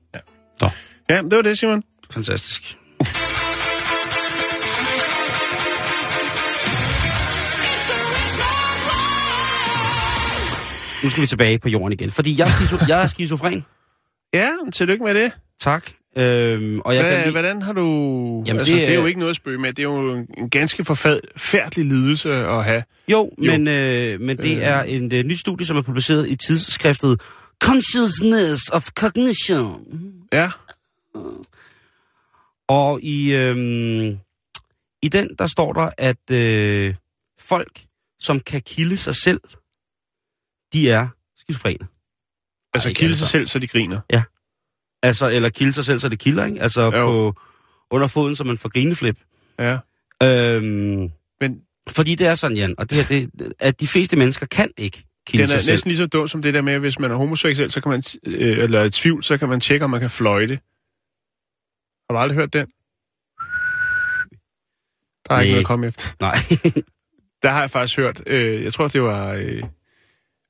[1.10, 1.82] Ja, det var det, Simon.
[2.10, 2.78] Fantastisk.
[11.02, 13.64] Nu skal vi tilbage på jorden igen, fordi jeg er, skizo- jeg er skizofren.
[14.34, 15.32] Ja, tillykke med det.
[15.60, 15.90] Tak.
[16.16, 17.82] Øhm, og jeg Hvad, kan lide, hvordan har du...
[18.46, 19.72] Jamen, altså, det det, det er er- jo ikke noget at spøge med.
[19.72, 22.84] Det er jo en, ganske forfærdelig lidelse at have.
[23.08, 23.50] jo, jo.
[23.52, 24.62] men, øh, men det Øh.
[24.62, 27.20] er en øh, nyt studie, som er publiceret i tidsskriftet
[27.62, 29.84] Consciousness of Cognition.
[30.32, 30.50] Ja.
[32.68, 34.18] Og i, øhm,
[35.02, 36.94] i den, der står der, at øh,
[37.40, 37.80] folk,
[38.20, 39.40] som kan kilde sig selv,
[40.72, 41.08] de er
[41.38, 41.86] skizofrene.
[42.74, 44.00] Altså kilde sig selv, så de griner.
[45.02, 46.62] Altså, eller kilde sig selv, så det kilder, ikke?
[46.62, 46.90] Altså Jo.
[46.90, 47.40] på,
[47.90, 49.18] under foden, så man får grineflip.
[49.58, 49.78] Ja.
[50.22, 53.04] Øhm, Men fordi det er sådan, Jan, og det her,
[53.38, 55.72] det, at de fleste mennesker kan ikke kilde den sig er selv.
[55.72, 57.90] næsten lige så dum som det der med, at hvis man er homoseksuel, så kan
[57.90, 60.54] man, øh, eller i tvivl, så kan man tjekke, om man kan fløjte.
[62.10, 62.66] Har du aldrig hørt den?
[65.28, 65.52] Der er ikke Nej.
[65.52, 66.06] noget at komme efter.
[66.20, 66.34] Nej.
[67.42, 69.62] Der har jeg faktisk hørt, øh, jeg tror, det var øh,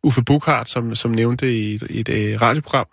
[0.02, 2.86] Uffe Bukhardt, som, som nævnte i et, i et øh, radioprogram.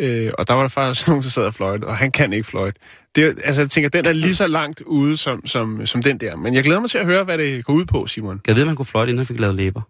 [0.00, 2.46] Øh, og der var der faktisk nogen, der sad og fløjte, og han kan ikke
[2.48, 2.80] fløjte.
[3.14, 6.36] Det, altså, jeg tænker, den er lige så langt ude som, som, som den der.
[6.36, 8.40] Men jeg glæder mig til at høre, hvad det går ud på, Simon.
[8.46, 9.80] Jeg at man kunne fløjte, inden han fik lavet læber?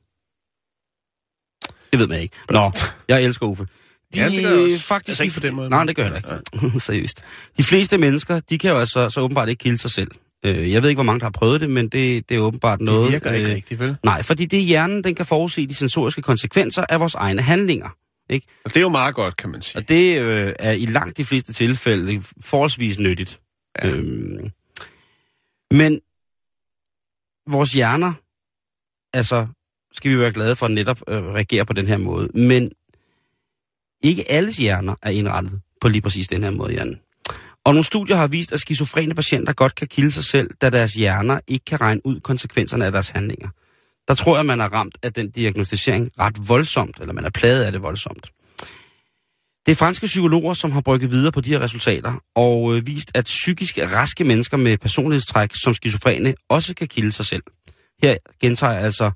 [1.90, 2.36] Det ved man ikke.
[2.50, 2.70] Nå,
[3.08, 3.66] jeg elsker Uffe.
[4.14, 4.86] De, Ja, det gør jeg også.
[4.86, 6.80] faktisk, Altså ikke på den måde, Nej, det gør jeg ikke.
[6.86, 7.24] Seriøst.
[7.58, 10.10] De fleste mennesker, de kan jo altså så åbenbart ikke kilde sig selv.
[10.44, 12.80] Øh, Jeg ved ikke, hvor mange, der har prøvet det, men det, det er åbenbart
[12.80, 13.04] noget...
[13.04, 13.96] Det virker ikke øh, rigtigt, vel?
[14.04, 17.88] Nej, fordi det er hjernen, den kan forudse de sensoriske konsekvenser af vores egne handlinger.
[18.30, 18.46] Ikke?
[18.64, 19.76] Altså, det er jo meget godt, kan man sige.
[19.82, 23.40] Og det øh, er i langt de fleste tilfælde forholdsvis nyttigt.
[23.82, 23.88] Ja.
[23.88, 24.50] Øhm,
[25.70, 26.00] men
[27.46, 28.12] vores hjerner,
[29.12, 29.46] altså
[29.92, 32.72] skal vi være glade for at netop øh, reagere på den her måde, men
[34.02, 37.00] ikke alles hjerner er indrettet på lige præcis den her måde, Jan.
[37.64, 40.92] Og nogle studier har vist, at skizofrene patienter godt kan kilde sig selv, da deres
[40.92, 43.48] hjerner ikke kan regne ud konsekvenserne af deres handlinger.
[44.08, 47.64] Der tror jeg, man er ramt af den diagnostisering ret voldsomt, eller man er plaget
[47.64, 48.32] af det voldsomt.
[49.66, 53.10] Det er franske psykologer, som har brygget videre på de her resultater, og øh, vist,
[53.14, 57.42] at psykisk raske mennesker med personlighedstræk som skizofrene også kan kilde sig selv.
[58.02, 59.10] Her gentager jeg altså,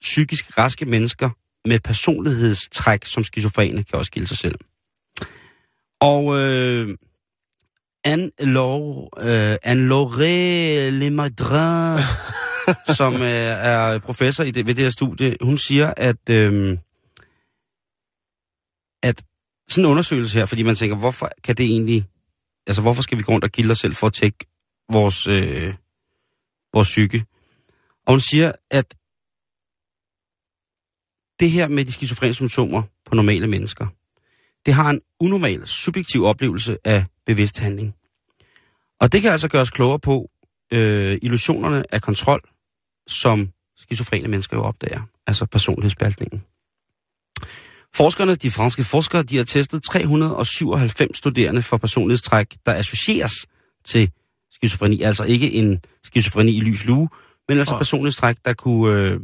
[0.00, 1.30] psykisk raske mennesker
[1.64, 4.54] med personlighedstræk som skizofrene kan også kilde sig selv.
[6.00, 6.96] Og øh,
[8.08, 12.04] Anne-Laure øh, Anne Lemadrin,
[12.98, 13.20] som øh,
[13.70, 16.78] er professor i det, ved det her studie, hun siger, at, øh,
[19.02, 19.24] at
[19.68, 22.08] sådan en undersøgelse her, fordi man tænker, hvorfor kan det egentlig,
[22.66, 24.46] altså hvorfor skal vi gå rundt og kilde os selv for at tjekke
[24.92, 25.74] vores, øh,
[26.72, 27.24] vores psyke?
[28.06, 28.94] Og hun siger, at
[31.40, 33.86] det her med de skizofrene symptomer på normale mennesker,
[34.66, 37.94] det har en unormal, subjektiv oplevelse af bevidst handling.
[39.00, 40.30] Og det kan altså gøre os klogere på
[40.72, 42.40] øh, illusionerne af kontrol,
[43.08, 43.48] som
[43.78, 46.42] skizofrene mennesker jo opdager, altså personlighedsspaltningen.
[47.94, 53.32] Forskerne, de franske forskere, de har testet 397 studerende for personlighedstræk, der associeres
[53.84, 54.10] til
[54.52, 55.02] skizofreni.
[55.02, 57.08] Altså ikke en skizofreni i lys lue,
[57.48, 59.20] men altså personlighedstræk, der kunne øh,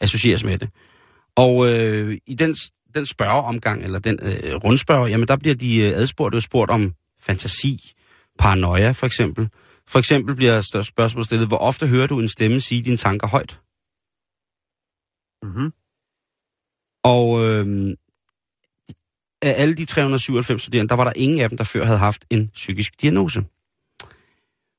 [0.00, 0.68] associeres med det.
[1.36, 2.56] Og øh, i den,
[2.94, 6.94] den spørgeomgang, eller den øh, rundspørge, jamen der bliver de øh, adspurgt og spurgt om
[7.20, 7.92] fantasi,
[8.38, 9.48] paranoia for eksempel.
[9.88, 13.28] For eksempel bliver stør- spørgsmål stillet, hvor ofte hører du en stemme sige dine tanker
[13.28, 13.60] højt?
[15.42, 15.72] Mm-hmm.
[17.04, 17.96] Og øh,
[19.42, 22.24] af alle de 397 studerende, der var der ingen af dem, der før havde haft
[22.30, 23.40] en psykisk diagnose.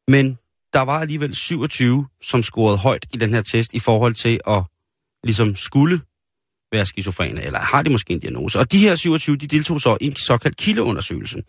[0.07, 0.37] Men
[0.73, 4.63] der var alligevel 27, som scorede højt i den her test i forhold til at
[5.23, 6.01] ligesom skulle
[6.71, 8.59] være skizofrene, eller har de måske en diagnose.
[8.59, 11.43] Og de her 27, de deltog så i en såkaldt kildeundersøgelse.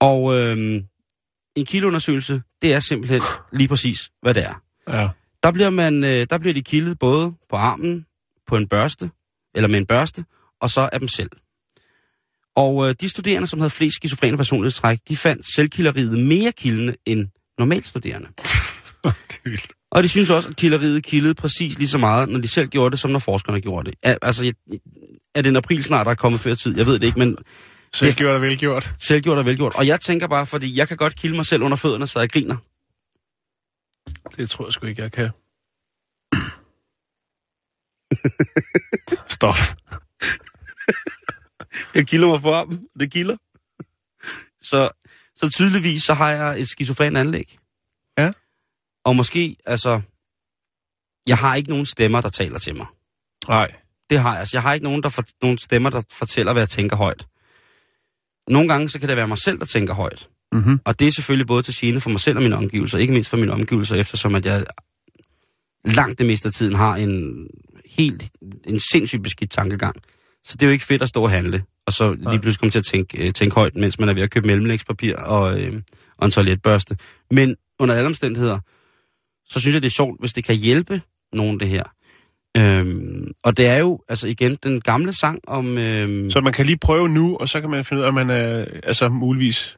[0.00, 0.82] Og øh,
[1.56, 4.62] en kildeundersøgelse, det er simpelthen lige præcis, hvad det er.
[4.88, 5.08] Ja.
[5.42, 8.06] Der bliver, man, øh, der bliver de kildet både på armen,
[8.46, 9.10] på en børste,
[9.54, 10.24] eller med en børste,
[10.60, 11.30] og så af dem selv.
[12.56, 17.28] Og øh, de studerende, som havde flest skizofrene personlighedstræk, de fandt selvkilderiet mere kildende end
[17.58, 18.28] normalt studerende.
[19.04, 19.66] Er.
[19.90, 22.90] Og de synes også, at kilderiet kildede præcis lige så meget, når de selv gjorde
[22.90, 23.98] det, som når forskerne gjorde det.
[24.22, 24.52] Altså,
[25.34, 26.76] er det en april snart, der er kommet før tid?
[26.76, 27.36] Jeg ved det ikke, men
[27.98, 28.94] Gjorde det velgjort.
[28.98, 29.74] selvgjort er velgjort.
[29.74, 32.30] Og jeg tænker bare, fordi jeg kan godt kilde mig selv under fødderne, så jeg
[32.30, 32.56] griner.
[34.36, 35.30] Det tror jeg sgu ikke, jeg kan.
[39.36, 39.54] Stop.
[41.94, 42.88] Jeg kilder mig for armen.
[43.00, 43.36] Det kilder.
[44.62, 44.90] Så,
[45.36, 47.56] så tydeligvis, så har jeg et skizofren anlæg.
[48.18, 48.30] Ja.
[49.04, 50.00] Og måske, altså...
[51.26, 52.86] Jeg har ikke nogen stemmer, der taler til mig.
[53.48, 53.74] Nej.
[54.10, 54.38] Det har jeg.
[54.38, 57.26] Altså, jeg har ikke nogen, der for, nogen stemmer, der fortæller, hvad jeg tænker højt.
[58.48, 60.28] Nogle gange, så kan det være mig selv, der tænker højt.
[60.52, 60.80] Mm-hmm.
[60.84, 63.30] Og det er selvfølgelig både til gene for mig selv og mine omgivelser, ikke mindst
[63.30, 64.64] for mine omgivelser, eftersom at jeg
[65.84, 67.46] langt det meste af tiden har en
[67.96, 68.30] helt,
[68.66, 69.96] en sindssygt beskidt tankegang.
[70.44, 72.70] Så det er jo ikke fedt at stå og handle, og så lige pludselig komme
[72.70, 75.82] til at tænke, øh, tænke højt, mens man er ved at købe mellemlægspapir og, øh,
[76.16, 76.96] og en toiletbørste.
[77.30, 78.58] Men under alle omstændigheder,
[79.46, 81.84] så synes jeg, det er sjovt, hvis det kan hjælpe nogen det her.
[82.56, 85.78] Øhm, og det er jo, altså igen, den gamle sang om...
[85.78, 88.14] Øhm, Så man kan lige prøve nu, og så kan man finde ud af, om
[88.14, 89.76] man er altså muligvis...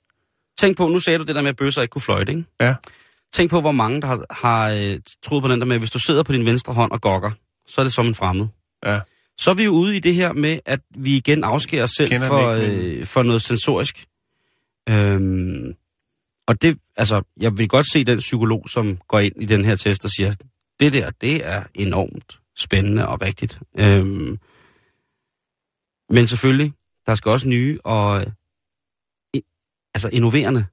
[0.59, 2.45] Tænk på, nu sagde du det der med, at bøsser ikke kunne fløjte, ikke?
[2.61, 2.75] Ja.
[3.33, 5.91] Tænk på, hvor mange, der har, har øh, troet på den der med, at hvis
[5.91, 7.31] du sidder på din venstre hånd og gokker,
[7.66, 8.47] så er det som en fremmed.
[8.87, 9.01] Ja.
[9.39, 12.11] Så er vi jo ude i det her med, at vi igen afskærer os selv
[12.11, 14.05] Kender for, ikke, øh, for noget sensorisk.
[14.89, 15.75] Øhm,
[16.47, 19.77] og det, altså, jeg vil godt se den psykolog, som går ind i den her
[19.77, 20.35] test og siger,
[20.81, 23.59] det der, det er enormt spændende og rigtigt.
[23.79, 24.39] Øhm,
[26.11, 26.73] men selvfølgelig,
[27.07, 28.27] der skal også nye og øh,
[29.95, 30.67] altså innoverende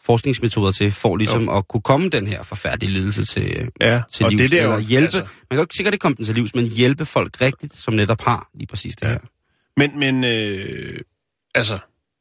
[0.00, 1.56] forskningsmetoder til, for ligesom jo.
[1.58, 4.72] at kunne komme den her forfærdelige lidelse til, Ja, til og livs, det der jo...
[4.72, 5.04] eller hjælpe.
[5.06, 7.74] Altså, Man kan jo ikke sikkert ikke komme den til livs, men hjælpe folk rigtigt,
[7.76, 9.12] som netop har lige præcis det Ja.
[9.12, 9.18] her.
[9.76, 11.00] men, men øh,
[11.54, 11.78] altså,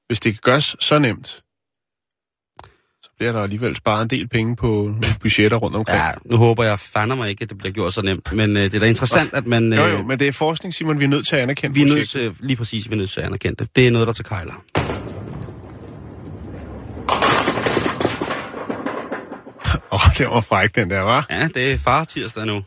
[0.07, 1.43] hvis det kan gøres så nemt,
[3.17, 5.99] bliver der alligevel sparet en del penge på budgetter rundt omkring.
[5.99, 8.63] Ja, nu håber jeg fandme mig ikke, at det bliver gjort så nemt, men øh,
[8.63, 9.73] det er da interessant, at man...
[9.73, 11.81] Jo, Øh, jo, men det er forskning, Simon, vi er nødt til at anerkende vi
[11.81, 13.75] er nødt til, lige præcis, vi er nødt til at anerkende det.
[13.75, 14.53] Det er noget, der til kejler.
[19.91, 21.25] Åh, oh, det var fræk, den der, var.
[21.29, 22.63] Ja, det er far tirsdag nu.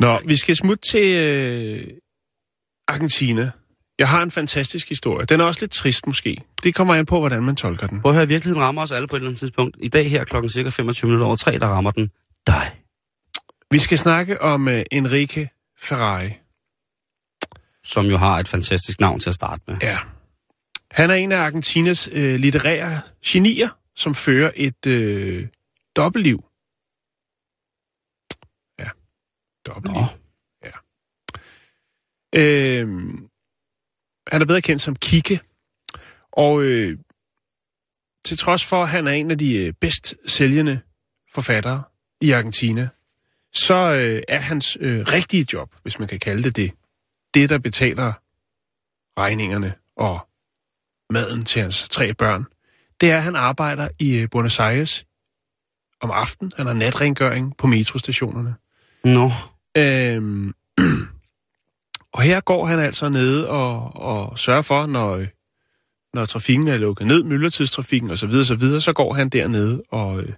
[0.00, 1.84] Nå, vi skal smutte til øh,
[2.88, 3.50] Argentina.
[4.02, 5.26] Jeg har en fantastisk historie.
[5.26, 6.36] Den er også lidt trist måske.
[6.62, 8.00] Det kommer an på, hvordan man tolker den.
[8.00, 9.76] Prøv at høre, virkeligheden rammer os alle på et eller andet tidspunkt.
[9.80, 12.10] I dag her klokken cirka 25 minutter over 3, der rammer den
[12.46, 12.76] dig.
[13.70, 15.48] Vi skal snakke om uh, Enrique
[15.78, 16.30] Ferrari.
[17.84, 19.76] Som jo har et fantastisk navn til at starte med.
[19.82, 19.98] Ja.
[20.90, 25.46] Han er en af Argentinas øh, litterære genier, som fører et øh,
[25.96, 26.44] dobbeltliv.
[28.78, 28.88] Ja,
[29.66, 30.02] dobbeltliv.
[30.02, 30.06] Nå.
[32.34, 33.28] Øhm,
[34.32, 35.40] han er bedre kendt som Kike.
[36.32, 36.98] Og øh,
[38.24, 40.80] til trods for, at han er en af de øh, bedst sælgende
[41.32, 41.82] forfattere
[42.20, 42.88] i Argentina,
[43.52, 46.72] så øh, er hans øh, rigtige job, hvis man kan kalde det det,
[47.34, 48.12] det, der betaler
[49.18, 50.28] regningerne og
[51.10, 52.44] maden til hans tre børn,
[53.00, 55.04] det er, at han arbejder i øh, Buenos Aires
[56.00, 56.52] om aftenen.
[56.56, 58.54] Han har natrengøring på metrostationerne.
[59.04, 59.30] Nå.
[59.76, 60.54] Øhm,
[62.12, 65.24] og her går han altså ned og, og sørger for, når,
[66.16, 69.82] når trafikken er lukket ned, myldretidstrafikken osv., så, videre, så, videre, så går han dernede
[69.88, 70.32] og øh,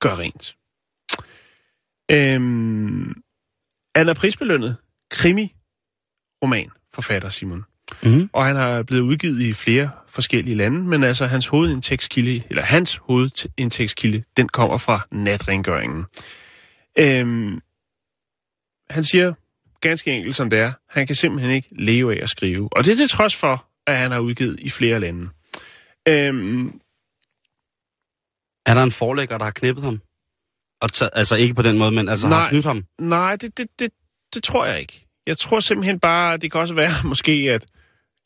[0.00, 0.56] gør rent.
[2.10, 3.22] Øhm,
[3.96, 4.76] han er prisbelønnet
[5.10, 7.64] krimi-roman-forfatter, Simon.
[8.02, 8.30] Mm.
[8.32, 12.96] Og han har blevet udgivet i flere forskellige lande, men altså hans hovedindtægtskilde, eller hans
[12.96, 16.04] hovedindtægtskilde, den kommer fra natrengøringen.
[16.98, 17.60] Øhm,
[18.90, 19.32] han siger
[19.80, 22.68] ganske enkelt som det er, han kan simpelthen ikke leve af at skrive.
[22.72, 25.28] Og det er til trods for, at han har udgivet i flere lande.
[26.08, 26.80] Øhm,
[28.66, 30.00] Er der en forlægger, der har knippet ham?
[30.82, 32.38] Og taget, altså ikke på den måde, men altså Nej.
[32.38, 32.84] har snydt ham?
[33.00, 33.90] nej, det, det, det,
[34.34, 35.06] det tror jeg ikke.
[35.26, 37.66] Jeg tror simpelthen bare, det kan også være måske, at,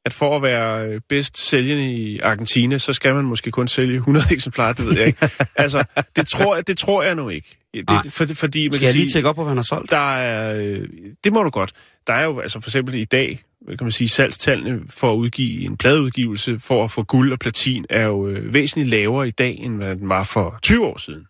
[0.04, 3.94] at for at være øh, bedst sælgende i Argentina, så skal man måske kun sælge
[3.94, 5.30] 100 eksemplarer, det ved jeg ikke.
[5.56, 5.84] altså,
[6.16, 7.58] det tror, jeg, det tror jeg nu ikke.
[7.74, 9.90] Det, for, fordi man Skal kan jeg lige tjekke op på, hvad han har solgt?
[9.90, 10.88] der er, øh,
[11.24, 11.72] det må du godt.
[12.06, 15.64] Der er jo altså for eksempel i dag, kan man sige, salgstallene for at udgive
[15.64, 19.58] en pladeudgivelse for at få guld og platin er jo øh, væsentligt lavere i dag,
[19.58, 21.26] end hvad den var for 20 år siden.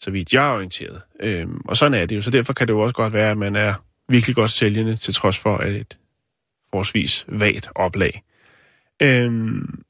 [0.00, 1.00] Så vidt jeg er orienteret.
[1.20, 2.22] Øhm, og sådan er det jo.
[2.22, 3.74] Så derfor kan det jo også godt være, at man er
[4.08, 5.98] virkelig godt sælgende, til trods for at et
[6.70, 8.22] forholdsvis vagt oplag.
[9.02, 9.82] Øhm,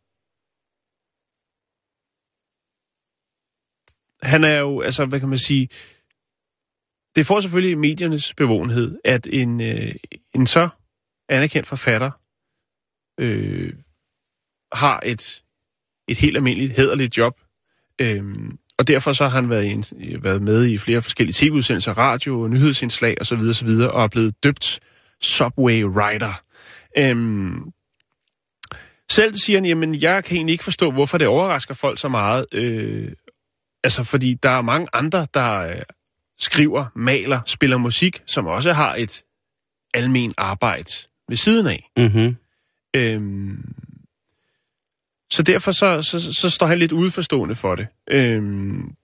[4.23, 5.69] han er jo, altså, hvad kan man sige,
[7.17, 9.95] det får selvfølgelig mediernes bevågenhed, at en, øh,
[10.35, 10.69] en så
[11.29, 12.11] anerkendt forfatter
[13.21, 13.73] øh,
[14.73, 15.43] har et,
[16.09, 17.41] et helt almindeligt, hederligt job.
[18.01, 19.85] Øhm, og derfor så har han været, i en,
[20.23, 23.39] været med i flere forskellige tv-udsendelser, radio, nyhedsindslag osv.
[23.39, 23.69] osv.
[23.69, 24.81] og er blevet døbt
[25.21, 26.43] Subway Rider.
[26.99, 27.73] Øhm,
[29.11, 32.47] selv siger han, jamen jeg kan egentlig ikke forstå, hvorfor det overrasker folk så meget,
[32.53, 33.13] øh,
[33.85, 35.83] altså, fordi der er mange andre, der øh,
[36.39, 39.25] skriver, maler, spiller musik, som også har et
[39.95, 40.91] almen arbejde
[41.29, 41.91] ved siden af.
[41.97, 42.37] Mm-hmm.
[42.95, 43.75] Øhm,
[45.31, 47.87] så derfor så, så, så står han lidt udforstående for det.
[48.11, 48.95] Øhm,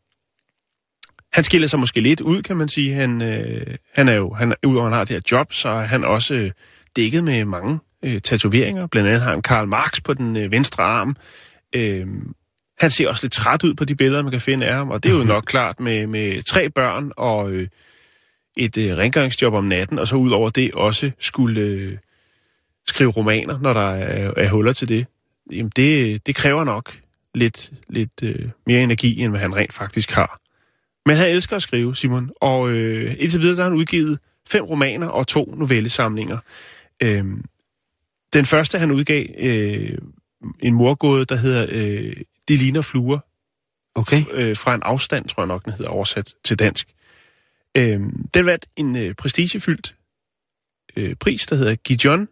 [1.32, 2.94] han skiller sig måske lidt ud, kan man sige.
[2.94, 6.04] Han, øh, han er jo, han, udover han har det her job, så er han
[6.04, 6.50] også
[6.96, 8.86] dækket med mange øh, tatoveringer.
[8.86, 11.16] Blandt andet har han Karl Marx på den øh, venstre arm.
[11.74, 12.34] Øhm,
[12.78, 15.02] han ser også lidt træt ud på de billeder, man kan finde af ham, og
[15.02, 17.68] det er jo nok klart med, med tre børn og øh,
[18.56, 21.96] et øh, rengøringsjob om natten, og så ud over det også skulle øh,
[22.86, 25.06] skrive romaner, når der er, er huller til det.
[25.52, 26.98] Jamen det, det kræver nok
[27.34, 30.40] lidt, lidt øh, mere energi, end hvad han rent faktisk har.
[31.06, 34.18] Men han elsker at skrive, Simon, og øh, indtil videre så har han udgivet
[34.48, 36.38] fem romaner og to novellesamlinger.
[37.02, 37.24] Øh,
[38.32, 39.98] den første, han udgav, øh,
[40.60, 42.16] en morgåde, der hedder øh,
[42.48, 43.18] De ligner fluer,
[43.94, 44.24] Okay.
[44.32, 46.88] øh, fra en afstand, tror jeg nok, den hedder oversat til dansk.
[47.76, 48.00] Øh,
[48.34, 49.94] den vandt en øh, prestigefyldt
[50.96, 52.28] øh, pris, der hedder Gijon,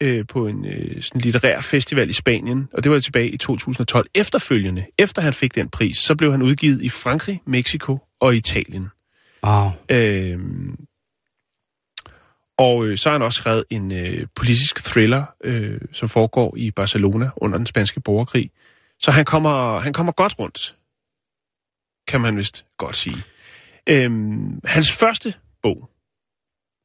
[0.00, 4.06] øh, på en øh, sådan litterær festival i Spanien, og det var tilbage i 2012.
[4.14, 8.88] Efterfølgende, efter han fik den pris, så blev han udgivet i Frankrig, Mexico og Italien.
[9.46, 9.70] Wow.
[9.90, 10.38] Øh,
[12.58, 16.70] og øh, så har han også skrevet en øh, politisk thriller, øh, som foregår i
[16.70, 18.50] Barcelona under den spanske borgerkrig.
[19.00, 20.76] Så han kommer, han kommer godt rundt,
[22.08, 23.16] kan man vist godt sige.
[23.88, 25.90] Øhm, hans første bog,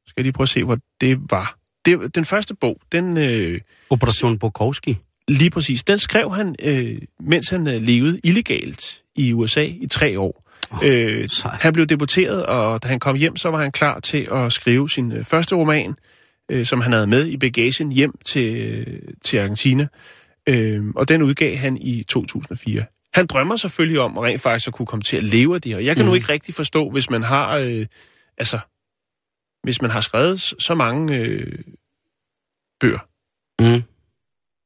[0.06, 1.56] skal jeg lige prøve at se, hvor det var.
[1.84, 3.60] Det, den første bog, den øh,
[3.90, 4.96] Operation Bukowski.
[5.28, 10.20] lige præcis, den skrev han, øh, mens han øh, levede illegalt i USA i tre
[10.20, 10.39] år.
[10.72, 11.56] Åh, Øh, sej.
[11.60, 14.90] han blev deporteret, og da han kom hjem, så var han klar til at skrive
[14.90, 15.94] sin øh, første roman,
[16.50, 19.86] øh, som han havde med i bagagen hjem til, øh, til Argentina.
[20.48, 22.84] Øh, og den udgav han i 2004.
[23.14, 25.72] Han drømmer selvfølgelig om at rent faktisk at kunne komme til at leve af det
[25.72, 25.78] her.
[25.78, 26.06] Jeg kan mm.
[26.06, 26.16] nu Mhm.
[26.16, 27.86] ikke rigtig forstå, hvis man har, øh,
[28.38, 28.58] altså,
[29.62, 31.58] hvis man har skrevet så mange øh,
[32.80, 32.98] bøger,
[33.62, 33.82] Mm.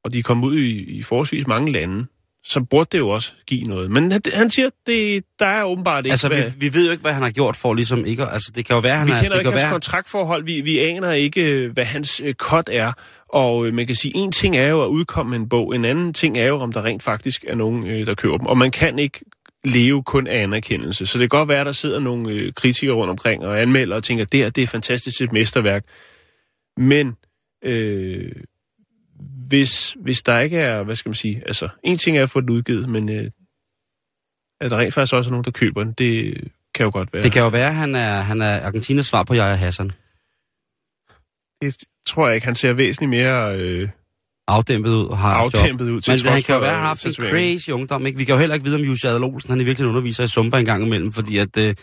[0.05, 2.07] og de er kommet ud i, i forholdsvis mange lande,
[2.45, 3.91] så burde det jo også give noget.
[3.91, 6.13] Men han, han siger, det, der er åbenbart ikke...
[6.13, 8.27] Altså, hvad- vi, vi ved jo ikke, hvad han har gjort for ligesom ikke...
[8.27, 9.17] Altså, det kan jo være, han Vi er...
[9.17, 10.45] kender det ikke kan hans være, kontraktforhold.
[10.45, 12.35] Vi, vi aner ikke, hvad hans øh,
[12.73, 12.93] er.
[13.29, 15.75] Og øh, man kan sige, en ting er jo at udkomme en bog.
[15.75, 18.47] En anden ting er jo, om der rent faktisk er nogen, øh, der køber dem.
[18.47, 19.21] Og man kan ikke
[19.65, 21.07] leve kun af anerkendelse.
[21.07, 23.97] Så det kan godt være, at der sidder nogle øh, kritikere rundt omkring og anmelder
[23.97, 25.85] og tænker, det her, det er fantastisk et mesterværk.
[26.77, 27.17] Men
[27.65, 28.33] øh,
[29.49, 32.41] hvis, hvis der ikke er, hvad skal man sige, altså, en ting er at få
[32.41, 33.31] den udgivet, men øh,
[34.61, 36.41] at der rent faktisk også er nogen, der køber den, det
[36.75, 37.23] kan jo godt være.
[37.23, 39.93] Det kan jo være, at han er, han er Argentinas svar på Jaja Hassan.
[41.63, 41.77] det
[42.07, 42.45] tror jeg ikke.
[42.45, 43.89] Han ser væsentligt mere øh,
[44.49, 45.61] Afdæmpet ud og har et job.
[45.63, 46.01] afdæmpet ud.
[46.01, 48.07] Til Men han kan jo være, han har øh, haft en crazy ungdom.
[48.07, 48.19] Ikke?
[48.19, 50.27] Vi kan jo heller ikke vide, om Jussi Adler Olsen, han i virkeligheden underviser i
[50.27, 51.75] Zumba en gang imellem, fordi at øh,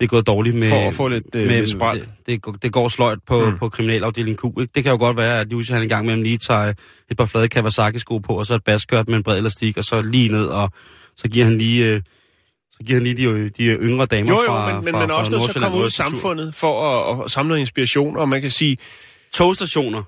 [0.00, 0.68] det er gået dårligt med...
[0.68, 2.00] For at få lidt, øh, lidt spræl.
[2.00, 3.58] det, det, går- det, går sløjt på, Mm.
[3.58, 4.44] på kriminalafdeling Q.
[4.60, 4.72] Ikke?
[4.74, 6.72] Det kan jo godt være, at Jussi han en gang imellem lige tager
[7.10, 10.00] et par flade Kawasaki-sko på, og så et baskørt med en bred elastik, og så
[10.02, 10.70] lige ned, og
[11.16, 11.84] så giver han lige...
[11.86, 12.02] Øh,
[12.72, 15.10] så giver han lige de, de yngre damer Jo, jo, fra, men, men fra, man
[15.10, 16.82] er også nødt til at komme ud i samfundet for
[17.12, 18.76] at, at samle noget inspiration, og man kan sige,
[19.32, 20.02] Togstationer,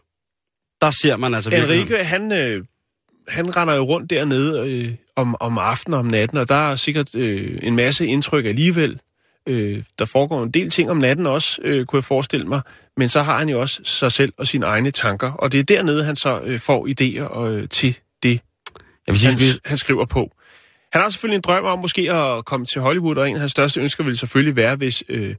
[0.81, 1.77] der ser man altså virkelig...
[1.81, 2.65] Enrique, han, øh,
[3.29, 6.77] han render jo rundt dernede øh, om, om aftenen og om natten, og der er
[6.77, 9.01] sikkert øh, en masse indtryk alligevel.
[9.49, 12.61] Øh, der foregår en del ting om natten også, øh, kunne jeg forestille mig,
[12.97, 15.65] men så har han jo også sig selv og sine egne tanker, og det er
[15.65, 18.41] dernede, han så øh, får idéer øh, til det,
[19.07, 20.31] Jeg vil han, vi, han skriver på.
[20.93, 23.53] Han har selvfølgelig en drøm om måske at komme til Hollywood, og en af hans
[23.53, 25.35] største ønsker ville selvfølgelig være, hvis øh,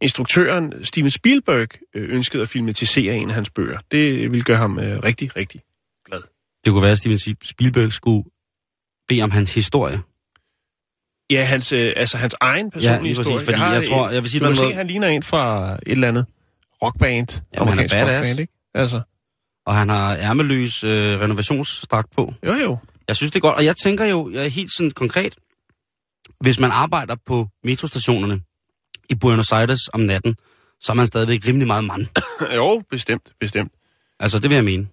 [0.00, 3.78] instruktøren Steven Spielberg øh, ønskede at filmatisere en af hans bøger.
[3.90, 5.60] Det ville gøre ham øh, rigtig, rigtig
[6.06, 6.20] glad.
[6.64, 8.24] det kunne være, at Steven Spielberg skulle
[9.08, 10.00] bede om hans historie.
[11.30, 13.44] Ja, hans, øh, altså hans egen personlige lige præcis, historie.
[13.44, 15.22] fordi har jeg tror- jeg vil sige du kan en se, måde- han ligner en
[15.22, 16.26] fra et eller andet
[16.82, 17.42] rockband.
[17.54, 18.16] Jamen, han er badass.
[18.18, 18.52] rockband, ikke?
[18.74, 19.00] Altså,
[19.66, 22.34] Og han har ærmeløs øh, renovationsdragt på.
[22.46, 22.78] jo jo.
[23.08, 23.56] Jeg synes, det er godt.
[23.56, 25.34] Og jeg tænker jo, jeg er helt sådan konkret,
[26.40, 28.40] hvis man arbejder på metrostationerne
[29.10, 30.36] i Buenos Aires om natten,
[30.80, 32.06] så er man stadigvæk rimelig meget mand.
[32.56, 33.72] jo, bestemt, bestemt.
[34.20, 34.88] Altså, det vil jeg mene.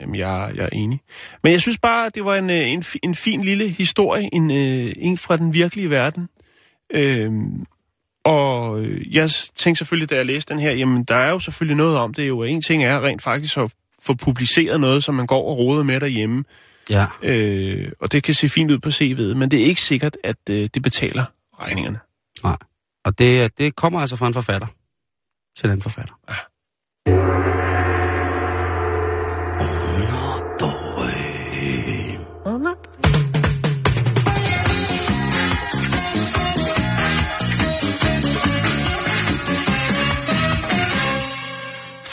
[0.00, 1.00] Jamen, jeg, jeg er enig.
[1.42, 4.92] Men jeg synes bare, det var en, øh, en, en fin lille historie, en, øh,
[4.96, 6.28] en fra den virkelige verden.
[6.90, 7.66] Øhm,
[8.24, 11.76] og øh, jeg tænkte selvfølgelig, da jeg læste den her, jamen, der er jo selvfølgelig
[11.76, 12.42] noget om det jo.
[12.42, 13.72] En ting er rent faktisk at
[14.02, 16.44] få publiceret noget, som man går og roder med derhjemme.
[16.90, 17.06] Ja.
[17.22, 20.36] Øh, og det kan se fint ud på CV'et, men det er ikke sikkert, at
[20.50, 21.24] øh, det betaler
[21.60, 21.98] regningerne.
[22.42, 22.56] Nej.
[23.04, 24.66] Og det, det kommer altså fra en forfatter
[25.56, 26.14] til en forfatter.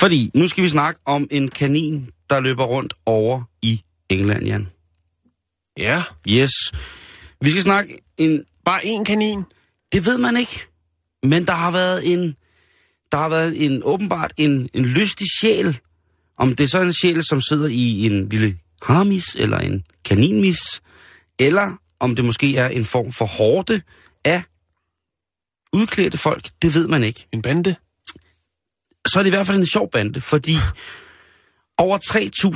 [0.02, 4.68] Fordi nu skal vi snakke om en kanin, der løber rundt over i England, Jan.
[5.78, 6.52] Ja, Yes.
[7.42, 8.44] Vi skal snakke en...
[8.66, 9.44] bare én kanin.
[9.92, 10.68] Det ved man ikke.
[11.24, 12.36] Men der har været en...
[13.12, 15.80] Der har været en åbenbart en, en lystig sjæl.
[16.38, 20.82] Om det er så en sjæl, som sidder i en lille harmis, eller en kaninmis,
[21.40, 23.82] eller om det måske er en form for hårde
[24.26, 24.44] af
[25.74, 27.28] udklædte folk, det ved man ikke.
[27.32, 27.76] En bande.
[29.08, 30.56] Så er det i hvert fald en sjov bande, fordi
[31.78, 31.98] over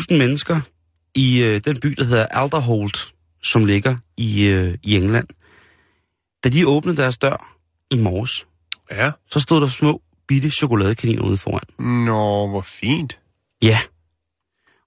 [0.10, 0.62] 3.000 mennesker
[1.16, 5.28] i øh, den by, der hedder Alderholt, som ligger i, øh, i England,
[6.44, 7.58] da de åbnede deres dør
[7.92, 8.48] i morges,
[8.92, 9.12] Ja.
[9.32, 11.86] så stod der små bitte chokoladekaniner ude foran.
[12.06, 13.20] Nå, hvor fint.
[13.62, 13.80] Ja.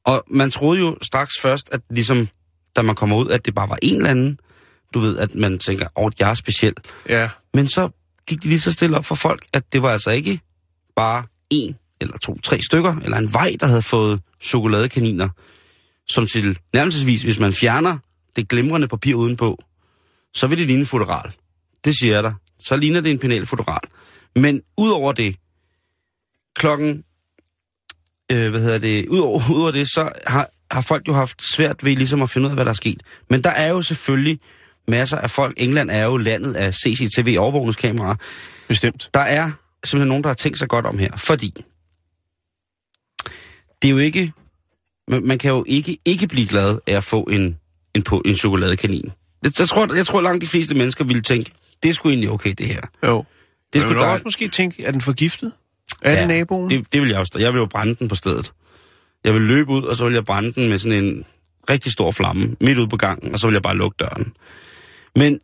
[0.05, 2.29] Og man troede jo straks først, at ligesom,
[2.77, 4.41] da man kommer ud, at det bare var en eller anden,
[4.95, 6.75] du ved, at man tænker, åh, oh, jeg er speciel.
[7.09, 7.31] Ja.
[7.55, 7.89] Men så
[8.27, 10.41] gik de lige så stille op for folk, at det var altså ikke
[10.97, 15.29] bare en eller to, tre stykker, eller en vej, der havde fået chokoladekaniner,
[16.09, 17.99] som til nærmelsesvis, hvis man fjerner
[18.37, 19.63] det glimrende papir udenpå,
[20.35, 21.33] så vil det ligne en fotograf.
[21.85, 22.35] Det siger jeg dig.
[22.59, 23.81] Så ligner det en penalfotograf.
[24.37, 25.37] Men udover det,
[26.55, 27.05] klokken,
[28.33, 31.97] øh, hvad hedder det, udover, udover det, så har, har folk jo haft svært ved
[31.97, 33.03] ligesom at finde ud af, hvad der er sket.
[33.31, 34.41] Men der er jo selvfølgelig
[34.89, 35.55] masser af folk.
[35.57, 38.15] England er jo landet af CCTV-overvågningskameraer.
[38.69, 39.11] Bestemt.
[39.15, 39.51] Der er
[39.85, 41.55] simpelthen nogen, der har tænkt sig godt om her, fordi
[43.83, 44.33] det er jo ikke,
[45.09, 47.59] man, man kan jo ikke ikke blive glad af at få en,
[47.95, 49.13] en, på, en chokoladekanin.
[49.43, 51.53] Jeg, jeg, tror, jeg tror langt de fleste mennesker ville tænke,
[51.83, 52.81] det er sgu egentlig okay det her.
[53.07, 53.25] Jo.
[53.73, 55.53] Det skulle også måske tænke, er den forgiftet?
[56.03, 56.71] Er Ja, det naboen?
[56.71, 57.33] Det, det vil jeg også.
[57.39, 58.53] Jeg vil jo brænde den på stedet.
[59.25, 61.25] Jeg vil løbe ud, og så vil jeg brænde den med sådan en
[61.71, 64.37] rigtig stor flamme midt ude på gangen, og så vil jeg bare lukke døren.
[65.17, 65.41] Men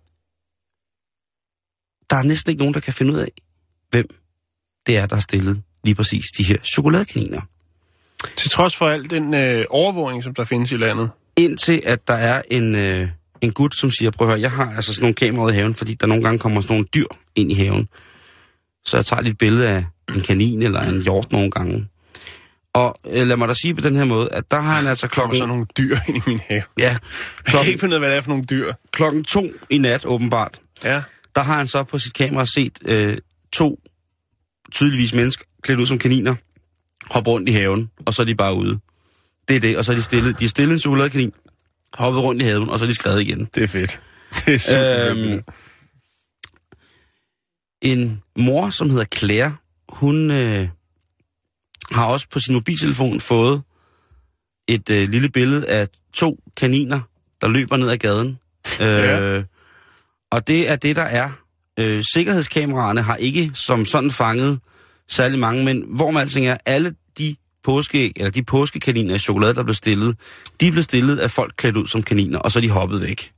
[2.10, 3.32] der er næsten ikke nogen, der kan finde ud af,
[3.90, 4.06] hvem
[4.86, 7.40] det er, der har stillet lige præcis de her chokoladekaniner.
[8.36, 11.10] Til trods for al den øh, overvågning, som der findes i landet.
[11.36, 13.08] Indtil at der er en, øh,
[13.40, 15.74] en gut, som siger, prøv at høre, jeg har altså sådan nogle kameraer i haven,
[15.74, 17.06] fordi der nogle gange kommer sådan nogle dyr
[17.36, 17.88] ind i haven.
[18.84, 21.86] Så jeg tager lige et billede af en kanin eller en hjort nogle gange.
[22.72, 25.06] Og øh, lad mig da sige på den her måde, at der har han altså
[25.06, 26.62] Der klokken, sådan nogle dyr ind i min have.
[26.78, 27.00] ja, Jeg kan
[27.44, 28.72] klokken, ikke finde ud af, hvad det er for nogle dyr.
[28.92, 31.02] klokken to i nat åbenbart, Ja.
[31.34, 33.18] der har han så på sit kamera set øh,
[33.52, 33.80] to
[34.74, 36.34] tydeligvis mennesker klædt ud som kaniner
[37.10, 38.78] hoppe rundt i haven, og så er de bare ude.
[39.48, 41.32] Det er det, og så er de stillet, de er stillet en chokoladekanin,
[41.94, 43.48] hoppet rundt i haven, og så er de skrevet igen.
[43.54, 44.00] Det er fedt.
[44.46, 45.44] Det er super Øhm, fedt.
[47.82, 49.56] en mor, som hedder Claire,
[49.88, 50.68] hun øh,
[51.92, 53.62] har også på sin mobiltelefon fået
[54.68, 57.00] et øh, lille billede af to kaniner,
[57.40, 58.38] der løber ned ad gaden.
[58.80, 59.20] Ja.
[59.20, 59.44] Øh,
[60.30, 61.30] og det er det, der er.
[61.78, 64.60] Øh, sikkerhedskameraerne har ikke som sådan fanget
[65.08, 69.54] særlig mange, men hvor man altså er, alle de påske, eller de påskekaniner i chokolade,
[69.54, 70.16] der blev stillet,
[70.60, 73.30] de blev stillet af folk klædt ud som kaniner, og så er de hoppet væk.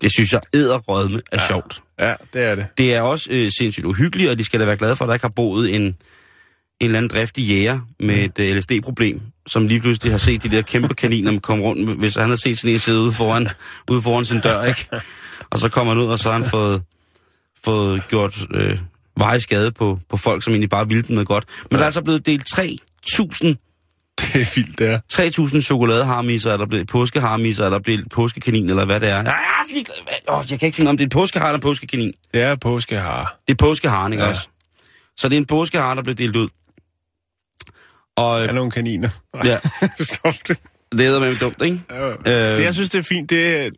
[0.00, 1.46] Det synes jeg æderrødme er ja.
[1.46, 1.82] sjovt.
[1.98, 2.66] Ja, det er det.
[2.78, 5.14] Det er også øh, sindssygt uhyggeligt, og de skal da være glade for, at der
[5.14, 5.96] ikke har boet en, en
[6.80, 10.62] eller anden driftig jæger med et øh, LSD-problem, som lige pludselig har set de der
[10.62, 13.48] kæmpe kaniner komme rundt, hvis han havde set sådan en sidde ude foran,
[13.90, 14.88] ude foran sin dør, ikke?
[15.50, 16.82] Og så kommer han ud, og så har han fået,
[17.64, 18.78] fået gjort øh,
[19.18, 21.44] veje skade på, på folk, som egentlig bare ville dem noget godt.
[21.70, 22.64] Men der er altså blevet delt 3.000
[24.20, 25.00] Det er vildt, det er.
[25.56, 29.16] 3.000 chokoladeharmisser, eller blevet påskeharmisser, eller blevet påskekanin, eller hvad det er.
[29.16, 29.26] Jeg,
[29.60, 29.96] er så ligeglad.
[30.28, 32.12] Åh, jeg kan ikke finde om det er en påskehar eller en påskekanin.
[32.34, 33.26] Det er påskehare.
[33.48, 34.28] Det er påskeharen, ikke Ja.
[34.28, 34.34] ja.
[34.34, 34.48] også?
[35.16, 36.48] Så det er en påskehare, der blev delt ud.
[38.16, 39.08] Og Er øh, nogle kaniner.
[39.44, 39.58] ja,
[40.00, 40.58] Stop det.
[40.92, 41.80] det er med dumt, ikke?
[41.90, 42.10] Ja.
[42.10, 43.70] Øh, Det, jeg synes, det er fint, det, er-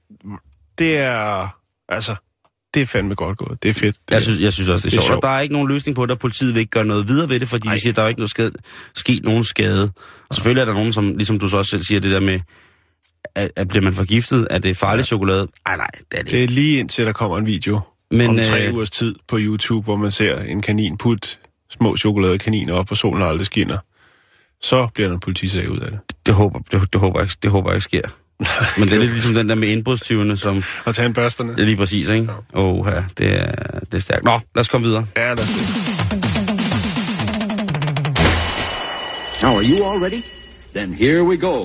[0.78, 1.48] det er...
[1.88, 2.16] Altså,
[2.74, 3.62] det er fandme godt gået.
[3.62, 3.96] Det er fedt.
[4.08, 5.16] Det jeg synes, jeg synes også, det er, Det er sjovt.
[5.16, 7.28] Og der er ikke nogen løsning på det, og politiet vil ikke gøre noget videre
[7.28, 7.74] ved det, fordi Ej.
[7.74, 8.52] de siger, at der er ikke noget skade,
[8.94, 9.90] sket nogen skade.
[10.28, 12.40] Og selvfølgelig er der nogen, som, ligesom du så også selv siger, det der med,
[13.34, 15.06] at, at bliver man forgiftet, er det farlig ja.
[15.06, 15.48] chokolade?
[15.66, 16.44] Ej, nej, det er det Det ikke.
[16.44, 19.84] er lige indtil der kommer en video Men, om tre øh, ugers tid på YouTube,
[19.84, 21.28] hvor man ser en kanin putte
[21.70, 23.78] små chokoladekaniner op, og solen aldrig skinner.
[24.60, 26.00] Så bliver der en politisag ud af det.
[26.26, 28.02] Det håber, det, det, håber jeg, det håber jeg ikke sker.
[28.78, 30.64] Men det er lidt ligesom den der med indbrudstyvene, som...
[30.84, 31.52] Og tage en børsterne.
[31.52, 32.28] Det er lige præcis, ikke?
[32.54, 34.24] Åh, oh, ja, det er, det er stærkt.
[34.24, 35.06] Nå, lad os komme videre.
[35.16, 35.50] Ja, lad os.
[39.42, 40.22] Now, are you all ready?
[40.74, 41.64] Then here we go.